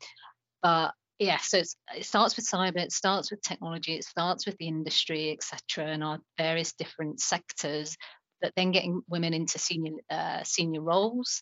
but 0.62 0.94
yeah 1.20 1.38
so 1.38 1.60
it 1.60 2.06
starts 2.06 2.36
with 2.36 2.46
cyber 2.46 2.78
it 2.78 2.92
starts 2.92 3.32
with 3.32 3.42
technology 3.42 3.94
it 3.94 4.04
starts 4.04 4.46
with 4.46 4.58
the 4.58 4.68
industry 4.68 5.32
etc 5.32 5.86
and 5.86 6.04
our 6.04 6.20
various 6.38 6.74
different 6.74 7.22
sectors 7.22 7.96
that 8.42 8.52
then 8.58 8.72
getting 8.72 9.02
women 9.08 9.34
into 9.34 9.58
senior 9.58 9.94
uh, 10.10 10.44
senior 10.44 10.82
roles 10.82 11.42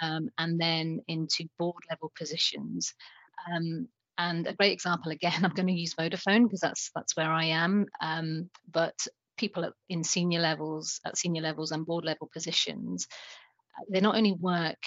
um, 0.00 0.30
and 0.38 0.60
then 0.60 1.00
into 1.08 1.48
board 1.58 1.82
level 1.88 2.10
positions. 2.16 2.94
Um, 3.52 3.88
and 4.20 4.46
a 4.46 4.54
great 4.54 4.72
example, 4.72 5.12
again, 5.12 5.32
I'm 5.44 5.54
going 5.54 5.66
to 5.68 5.72
use 5.72 5.94
Vodafone 5.94 6.44
because 6.44 6.60
that's 6.60 6.90
that's 6.94 7.16
where 7.16 7.30
I 7.30 7.44
am. 7.44 7.86
Um, 8.02 8.50
but 8.70 8.94
people 9.38 9.72
in 9.88 10.04
senior 10.04 10.40
levels, 10.40 11.00
at 11.06 11.16
senior 11.16 11.42
levels 11.42 11.72
and 11.72 11.86
board 11.86 12.04
level 12.04 12.28
positions, 12.32 13.06
they 13.90 14.00
not 14.00 14.16
only 14.16 14.32
work 14.32 14.78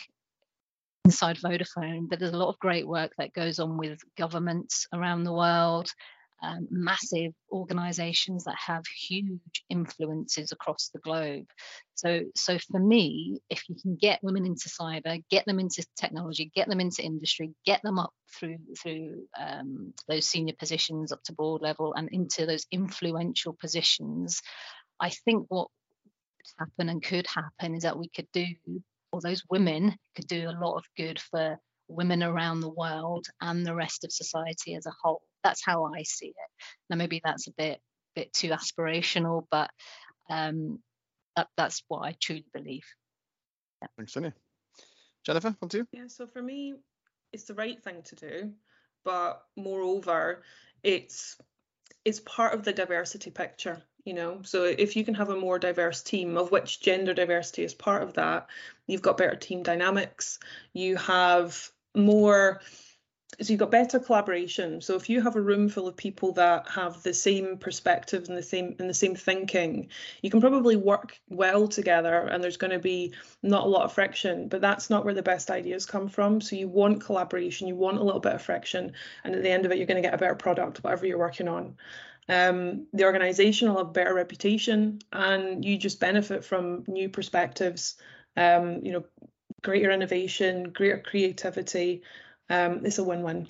inside 1.05 1.37
Vodafone, 1.37 2.07
but 2.07 2.19
there's 2.19 2.33
a 2.33 2.37
lot 2.37 2.49
of 2.49 2.59
great 2.59 2.87
work 2.87 3.11
that 3.17 3.33
goes 3.33 3.59
on 3.59 3.77
with 3.77 3.99
governments 4.17 4.87
around 4.93 5.23
the 5.23 5.33
world, 5.33 5.89
um, 6.41 6.67
massive 6.69 7.33
organizations 7.51 8.43
that 8.45 8.55
have 8.57 8.83
huge 8.87 9.63
influences 9.69 10.51
across 10.51 10.89
the 10.93 10.99
globe. 10.99 11.45
So, 11.95 12.21
so 12.35 12.57
for 12.71 12.79
me, 12.79 13.39
if 13.49 13.63
you 13.69 13.75
can 13.81 13.95
get 13.95 14.19
women 14.23 14.45
into 14.45 14.69
cyber, 14.69 15.23
get 15.29 15.45
them 15.45 15.59
into 15.59 15.85
technology, 15.97 16.51
get 16.53 16.67
them 16.67 16.79
into 16.79 17.03
industry, 17.03 17.51
get 17.65 17.81
them 17.83 17.99
up 17.99 18.11
through 18.37 18.57
through 18.81 19.23
um, 19.39 19.93
those 20.07 20.27
senior 20.27 20.53
positions 20.57 21.11
up 21.11 21.23
to 21.23 21.33
board 21.33 21.61
level 21.61 21.93
and 21.93 22.09
into 22.11 22.45
those 22.45 22.65
influential 22.71 23.53
positions, 23.53 24.41
I 24.99 25.09
think 25.09 25.45
what 25.49 25.67
happen 26.59 26.89
and 26.89 27.03
could 27.03 27.27
happen 27.27 27.75
is 27.75 27.83
that 27.83 27.97
we 27.97 28.09
could 28.09 28.27
do, 28.33 28.45
or 29.11 29.21
those 29.21 29.43
women 29.49 29.95
could 30.15 30.27
do 30.27 30.49
a 30.49 30.59
lot 30.59 30.77
of 30.77 30.85
good 30.97 31.19
for 31.19 31.57
women 31.93 32.23
around 32.23 32.59
the 32.59 32.69
world 32.69 33.27
and 33.41 33.65
the 33.65 33.75
rest 33.75 34.03
of 34.03 34.11
society 34.11 34.75
as 34.75 34.85
a 34.85 34.93
whole. 35.01 35.21
That's 35.43 35.63
how 35.63 35.85
I 35.85 36.03
see 36.03 36.27
it. 36.27 36.65
Now 36.89 36.95
maybe 36.95 37.21
that's 37.23 37.47
a 37.47 37.51
bit 37.51 37.79
bit 38.15 38.33
too 38.33 38.49
aspirational, 38.49 39.45
but 39.49 39.71
um, 40.29 40.79
that, 41.35 41.47
that's 41.57 41.83
what 41.87 42.05
I 42.05 42.15
truly 42.21 42.45
believe. 42.53 42.85
Yeah. 43.81 43.87
Thanks, 43.97 44.13
Sonia. 44.13 44.33
Jennifer, 45.25 45.55
on 45.61 45.69
to 45.69 45.77
you. 45.77 45.87
Yeah, 45.91 46.07
so 46.07 46.27
for 46.27 46.41
me, 46.41 46.75
it's 47.31 47.45
the 47.45 47.55
right 47.55 47.81
thing 47.81 48.03
to 48.03 48.15
do, 48.15 48.53
but 49.03 49.41
moreover, 49.55 50.43
it's 50.83 51.37
it's 52.05 52.19
part 52.19 52.53
of 52.53 52.63
the 52.63 52.73
diversity 52.73 53.31
picture 53.31 53.81
you 54.05 54.13
know 54.13 54.41
so 54.43 54.63
if 54.63 54.95
you 54.95 55.05
can 55.05 55.13
have 55.13 55.29
a 55.29 55.39
more 55.39 55.59
diverse 55.59 56.01
team 56.01 56.37
of 56.37 56.51
which 56.51 56.81
gender 56.81 57.13
diversity 57.13 57.63
is 57.63 57.73
part 57.73 58.03
of 58.03 58.13
that 58.13 58.47
you've 58.87 59.01
got 59.01 59.17
better 59.17 59.35
team 59.35 59.63
dynamics 59.63 60.39
you 60.73 60.95
have 60.97 61.69
more 61.95 62.61
so 63.41 63.51
you've 63.51 63.59
got 63.59 63.71
better 63.71 63.99
collaboration. 63.99 64.81
So 64.81 64.95
if 64.95 65.09
you 65.09 65.21
have 65.21 65.35
a 65.35 65.41
room 65.41 65.69
full 65.69 65.87
of 65.87 65.97
people 65.97 66.33
that 66.33 66.69
have 66.69 67.01
the 67.03 67.13
same 67.13 67.57
perspectives 67.57 68.29
and 68.29 68.37
the 68.37 68.43
same 68.43 68.75
and 68.79 68.89
the 68.89 68.93
same 68.93 69.15
thinking 69.15 69.89
you 70.21 70.29
can 70.29 70.41
probably 70.41 70.75
work 70.75 71.19
well 71.29 71.67
together 71.67 72.27
and 72.27 72.43
there's 72.43 72.57
going 72.57 72.71
to 72.71 72.79
be 72.79 73.13
not 73.41 73.65
a 73.65 73.69
lot 73.69 73.83
of 73.83 73.93
friction 73.93 74.47
but 74.47 74.61
that's 74.61 74.89
not 74.89 75.05
where 75.05 75.13
the 75.13 75.23
best 75.23 75.49
ideas 75.49 75.85
come 75.85 76.07
from. 76.07 76.41
So 76.41 76.55
you 76.55 76.67
want 76.67 77.03
collaboration 77.03 77.67
you 77.67 77.75
want 77.75 77.97
a 77.97 78.03
little 78.03 78.19
bit 78.19 78.33
of 78.33 78.41
friction 78.41 78.93
and 79.23 79.35
at 79.35 79.41
the 79.41 79.49
end 79.49 79.65
of 79.65 79.71
it 79.71 79.77
you're 79.77 79.87
going 79.87 80.01
to 80.01 80.07
get 80.07 80.13
a 80.13 80.19
better 80.19 80.35
product 80.35 80.83
whatever 80.83 81.05
you're 81.05 81.17
working 81.17 81.47
on. 81.47 81.75
Um, 82.29 82.87
the 82.93 83.03
organization 83.03 83.67
will 83.69 83.83
have 83.83 83.93
better 83.93 84.13
reputation 84.13 84.99
and 85.11 85.65
you 85.65 85.77
just 85.77 85.99
benefit 85.99 86.45
from 86.45 86.83
new 86.87 87.09
perspectives. 87.09 87.95
Um, 88.35 88.83
you 88.83 88.93
know 88.93 89.05
greater 89.63 89.91
innovation, 89.91 90.69
greater 90.71 90.99
creativity. 90.99 92.03
Um, 92.49 92.85
it's 92.85 92.99
a 92.99 93.03
win-win. 93.03 93.47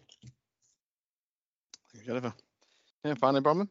Jennifer. 2.06 2.34
Yeah, 3.04 3.16
finally, 3.16 3.42
Bronwyn. 3.42 3.68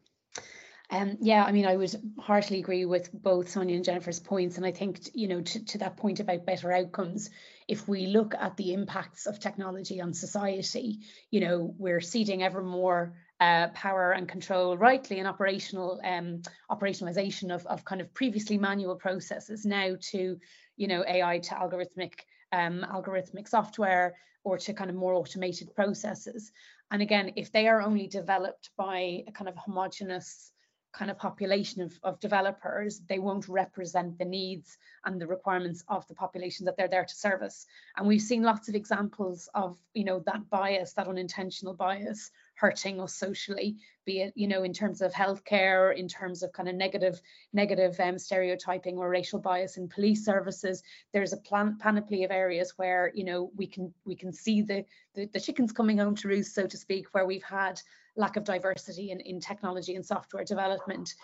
Um, 0.89 1.17
yeah, 1.21 1.43
I 1.43 1.51
mean, 1.51 1.65
I 1.65 1.75
would 1.75 1.95
heartily 2.19 2.59
agree 2.59 2.85
with 2.85 3.09
both 3.11 3.49
Sonia 3.49 3.75
and 3.75 3.85
Jennifer's 3.85 4.19
points. 4.19 4.57
And 4.57 4.65
I 4.65 4.71
think, 4.71 5.09
you 5.15 5.27
know, 5.27 5.41
to, 5.41 5.65
to 5.65 5.77
that 5.79 5.97
point 5.97 6.19
about 6.19 6.45
better 6.45 6.71
outcomes, 6.71 7.31
if 7.67 7.87
we 7.87 8.05
look 8.07 8.35
at 8.35 8.57
the 8.57 8.73
impacts 8.73 9.25
of 9.25 9.39
technology 9.39 10.01
on 10.01 10.13
society, 10.13 10.99
you 11.31 11.39
know, 11.39 11.73
we're 11.79 12.01
ceding 12.01 12.43
ever 12.43 12.61
more 12.61 13.15
uh, 13.39 13.69
power 13.69 14.11
and 14.11 14.27
control 14.27 14.77
rightly 14.77 15.17
and 15.17 15.27
operational 15.27 15.99
um, 16.03 16.43
operationalization 16.69 17.53
of, 17.53 17.65
of 17.65 17.83
kind 17.83 18.01
of 18.01 18.13
previously 18.13 18.57
manual 18.57 18.95
processes 18.95 19.65
now 19.65 19.95
to, 19.99 20.37
you 20.77 20.87
know, 20.87 21.03
AI 21.07 21.39
to 21.39 21.55
algorithmic 21.55 22.13
um, 22.53 22.85
algorithmic 22.89 23.49
software 23.49 24.15
or 24.45 24.57
to 24.57 24.73
kind 24.73 24.89
of 24.89 24.95
more 24.95 25.13
automated 25.15 25.73
processes. 25.75 26.51
And 26.91 27.01
again, 27.01 27.33
if 27.35 27.51
they 27.51 27.67
are 27.67 27.81
only 27.81 28.07
developed 28.07 28.69
by 28.77 29.23
a 29.27 29.31
kind 29.31 29.49
of 29.49 29.55
homogenous 29.57 30.51
kind 30.93 31.09
of 31.09 31.17
population 31.17 31.81
of, 31.81 31.99
of 32.03 32.19
developers, 32.19 33.01
they 33.09 33.17
won't 33.17 33.47
represent 33.47 34.17
the 34.19 34.25
needs 34.25 34.77
and 35.05 35.19
the 35.19 35.25
requirements 35.25 35.83
of 35.87 36.07
the 36.07 36.13
population 36.13 36.65
that 36.65 36.77
they're 36.77 36.87
there 36.87 37.05
to 37.05 37.15
service. 37.15 37.65
And 37.97 38.07
we've 38.07 38.21
seen 38.21 38.43
lots 38.43 38.69
of 38.69 38.75
examples 38.75 39.49
of, 39.55 39.75
you 39.95 40.03
know, 40.03 40.19
that 40.27 40.47
bias, 40.51 40.93
that 40.93 41.07
unintentional 41.07 41.73
bias 41.73 42.29
hurting 42.63 43.01
us 43.01 43.13
socially, 43.13 43.75
be 44.05 44.21
it, 44.21 44.33
you 44.37 44.47
know, 44.47 44.63
in 44.63 44.71
terms 44.71 45.01
of 45.01 45.11
healthcare, 45.11 45.93
in 45.93 46.07
terms 46.07 46.43
of 46.43 46.53
kind 46.53 46.69
of 46.69 46.75
negative, 46.75 47.21
negative 47.51 47.99
um, 47.99 48.17
stereotyping 48.17 48.97
or 48.97 49.09
racial 49.09 49.37
bias 49.37 49.75
in 49.75 49.89
police 49.89 50.23
services. 50.23 50.81
There's 51.11 51.33
a 51.33 51.37
plan- 51.49 51.77
panoply 51.77 52.23
of 52.23 52.31
areas 52.31 52.73
where, 52.77 53.11
you 53.13 53.25
know, 53.25 53.51
we 53.57 53.67
can 53.67 53.93
we 54.05 54.15
can 54.15 54.31
see 54.31 54.61
the, 54.61 54.85
the, 55.13 55.25
the 55.33 55.41
chickens 55.41 55.73
coming 55.73 55.97
home 55.97 56.15
to 56.15 56.29
roost, 56.29 56.55
so 56.55 56.65
to 56.65 56.77
speak, 56.77 57.07
where 57.11 57.25
we've 57.25 57.43
had 57.43 57.81
lack 58.15 58.37
of 58.37 58.45
diversity 58.45 59.11
in, 59.11 59.19
in 59.19 59.41
technology 59.41 59.95
and 59.95 60.05
software 60.05 60.45
development. 60.45 61.15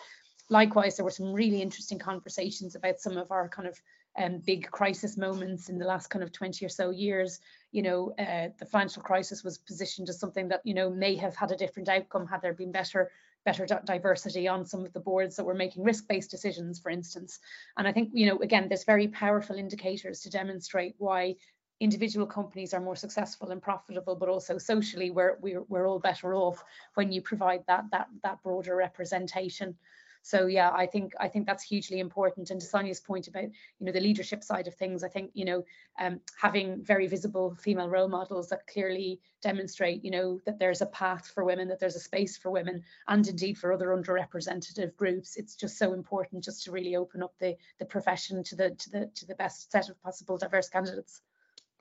Likewise, 0.50 0.98
there 0.98 1.06
were 1.06 1.20
some 1.20 1.32
really 1.32 1.62
interesting 1.62 2.00
conversations 2.00 2.76
about 2.76 3.00
some 3.00 3.16
of 3.16 3.32
our 3.32 3.48
kind 3.48 3.68
of 3.68 3.82
um, 4.18 4.40
big 4.46 4.70
crisis 4.72 5.18
moments 5.18 5.70
in 5.70 5.78
the 5.78 5.86
last 5.86 6.08
kind 6.08 6.24
of 6.24 6.32
20 6.32 6.66
or 6.66 6.70
so 6.70 6.90
years. 6.90 7.40
You 7.72 7.84
know, 7.84 8.14
uh, 8.18 8.50
the 8.58 8.66
financial 8.66 9.04
crisis 9.04 9.44
was 9.44 9.58
positioned 9.58 10.10
as 10.10 10.20
something 10.20 10.48
that, 10.50 10.62
you 10.64 10.74
know, 10.74 10.90
may 10.90 11.16
have 11.16 11.36
had 11.36 11.52
a 11.52 11.58
different 11.58 11.90
outcome 11.90 12.28
had 12.28 12.42
there 12.42 12.54
been 12.54 12.72
better 12.72 13.12
better 13.46 13.66
diversity 13.86 14.48
on 14.48 14.66
some 14.66 14.86
of 14.86 14.92
the 14.92 15.00
boards 15.00 15.36
that 15.38 15.46
were 15.46 15.54
making 15.54 15.84
risk-based 15.84 16.30
decisions, 16.30 16.78
for 16.78 16.90
instance. 16.90 17.40
And 17.78 17.88
I 17.88 17.94
think, 17.94 18.10
you 18.14 18.26
know, 18.28 18.38
again, 18.40 18.68
there's 18.68 18.84
very 18.84 19.08
powerful 19.08 19.56
indicators 19.56 20.22
to 20.22 20.30
demonstrate 20.30 20.96
why 20.98 21.36
individual 21.80 22.28
companies 22.28 22.74
are 22.74 22.82
more 22.82 22.96
successful 22.96 23.52
and 23.52 23.62
profitable, 23.62 24.16
but 24.16 24.30
also 24.30 24.58
socially 24.58 25.12
we're, 25.12 25.38
we're, 25.42 25.64
we're 25.70 25.88
all 25.88 26.00
better 26.00 26.36
off 26.36 26.64
when 26.96 27.12
you 27.12 27.22
provide 27.22 27.64
that, 27.68 27.86
that, 27.92 28.08
that 28.24 28.44
broader 28.44 28.76
representation. 28.76 29.76
So 30.22 30.48
yeah, 30.48 30.72
I 30.72 30.86
think 30.86 31.14
I 31.20 31.28
think 31.28 31.46
that's 31.46 31.64
hugely 31.64 32.00
important. 32.00 32.50
And 32.50 32.60
to 32.60 32.68
Sonia's 32.68 33.00
point 33.00 33.28
about 33.28 33.46
you 33.46 33.86
know 33.86 33.92
the 33.92 34.00
leadership 34.00 34.44
side 34.44 34.68
of 34.68 34.76
things, 34.76 35.04
I 35.04 35.08
think 35.08 35.32
you 35.34 35.46
know 35.46 35.66
um, 36.00 36.20
having 36.40 36.84
very 36.84 37.08
visible 37.08 37.56
female 37.56 37.90
role 37.90 38.08
models 38.08 38.50
that 38.50 38.68
clearly 38.68 39.20
demonstrate 39.42 40.04
you 40.04 40.12
know 40.12 40.40
that 40.46 40.60
there's 40.60 40.82
a 40.82 40.88
path 40.88 41.32
for 41.34 41.44
women, 41.44 41.68
that 41.70 41.80
there's 41.80 41.96
a 41.96 42.02
space 42.02 42.38
for 42.38 42.52
women, 42.52 42.84
and 43.08 43.28
indeed 43.28 43.58
for 43.58 43.72
other 43.72 43.88
underrepresented 43.88 44.96
groups. 44.98 45.38
It's 45.38 45.56
just 45.56 45.78
so 45.78 45.94
important 45.94 46.44
just 46.44 46.64
to 46.66 46.72
really 46.72 46.96
open 46.96 47.24
up 47.24 47.34
the 47.40 47.56
the 47.80 47.86
profession 47.86 48.44
to 48.44 48.56
the 48.56 48.72
to 48.72 48.90
the 48.90 49.12
to 49.16 49.26
the 49.26 49.36
best 49.36 49.72
set 49.72 49.90
of 49.90 50.02
possible 50.04 50.38
diverse 50.38 50.70
candidates. 50.70 51.22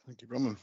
Thank 0.07 0.23
you, 0.23 0.29
Bronwyn. 0.29 0.57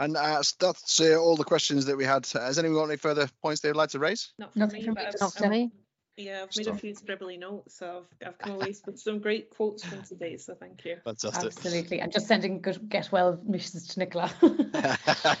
And 0.00 0.16
uh, 0.16 0.42
that's 0.58 1.00
uh, 1.00 1.16
all 1.16 1.36
the 1.36 1.44
questions 1.44 1.84
that 1.84 1.96
we 1.96 2.04
had. 2.04 2.26
Has 2.28 2.58
anyone 2.58 2.78
got 2.78 2.84
any 2.84 2.96
further 2.96 3.28
points 3.42 3.60
they 3.60 3.68
would 3.68 3.76
like 3.76 3.90
to 3.90 3.98
raise? 3.98 4.32
Not 4.38 4.54
for 4.54 4.66
me, 4.66 4.88
but 4.94 5.14
not 5.20 5.34
for 5.34 5.46
me. 5.46 5.70
Yeah, 6.20 6.42
I've 6.42 6.56
made 6.56 6.68
a 6.68 6.74
few 6.74 6.94
scribbly 6.94 7.38
notes, 7.38 7.76
so 7.76 8.04
I've, 8.22 8.28
I've 8.28 8.38
come 8.38 8.52
away 8.52 8.74
with 8.86 8.98
some 8.98 9.18
great 9.18 9.50
quotes 9.50 9.84
from 9.84 10.02
today. 10.02 10.36
So 10.36 10.54
thank 10.54 10.84
you. 10.84 10.96
Fantastic. 11.04 11.46
Absolutely, 11.46 12.00
and 12.00 12.12
just 12.12 12.26
sending 12.26 12.60
good 12.60 12.88
get 12.88 13.10
well 13.10 13.38
wishes 13.42 13.86
to 13.88 13.98
Nicola. 13.98 14.30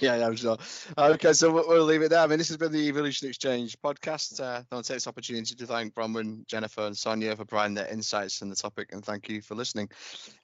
yeah, 0.00 0.26
I'm 0.26 0.34
sure. 0.36 0.56
Okay, 0.96 1.34
so 1.34 1.52
we'll, 1.52 1.68
we'll, 1.68 1.84
leave 1.84 2.00
it 2.02 2.10
there. 2.10 2.20
I 2.20 2.26
mean, 2.26 2.38
this 2.38 2.48
has 2.48 2.56
been 2.56 2.72
the 2.72 2.88
Evolution 2.88 3.28
Exchange 3.28 3.76
podcast. 3.82 4.40
Uh, 4.40 4.62
I 4.70 4.74
want 4.74 4.86
to 4.86 4.92
take 4.92 4.96
this 4.96 5.06
opportunity 5.06 5.54
to 5.54 5.66
thank 5.66 5.94
Bronwyn, 5.94 6.46
Jennifer, 6.46 6.86
and 6.86 6.96
Sonia 6.96 7.36
for 7.36 7.44
providing 7.44 7.74
their 7.74 7.88
insights 7.88 8.40
on 8.42 8.48
the 8.48 8.56
topic, 8.56 8.92
and 8.92 9.04
thank 9.04 9.28
you 9.28 9.42
for 9.42 9.54
listening. 9.54 9.90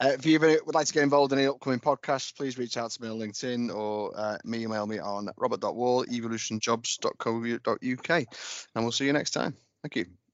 Uh, 0.00 0.08
if 0.08 0.26
you 0.26 0.38
would 0.38 0.74
like 0.74 0.86
to 0.86 0.92
get 0.92 1.02
involved 1.02 1.32
in 1.32 1.38
any 1.38 1.48
upcoming 1.48 1.80
podcasts, 1.80 2.36
please 2.36 2.58
reach 2.58 2.76
out 2.76 2.90
to 2.90 3.02
me 3.02 3.08
on 3.08 3.18
LinkedIn 3.18 3.74
or 3.74 4.12
uh, 4.16 4.36
me 4.44 4.62
email 4.62 4.86
me 4.86 4.98
on 4.98 5.30
robert.wall 5.36 6.04
evolutionjobs.co.uk, 6.06 8.10
and 8.10 8.84
we'll 8.84 8.92
see 8.92 9.06
you 9.06 9.12
next 9.12 9.30
time. 9.30 9.56
Thank 9.82 9.96
you. 9.96 10.16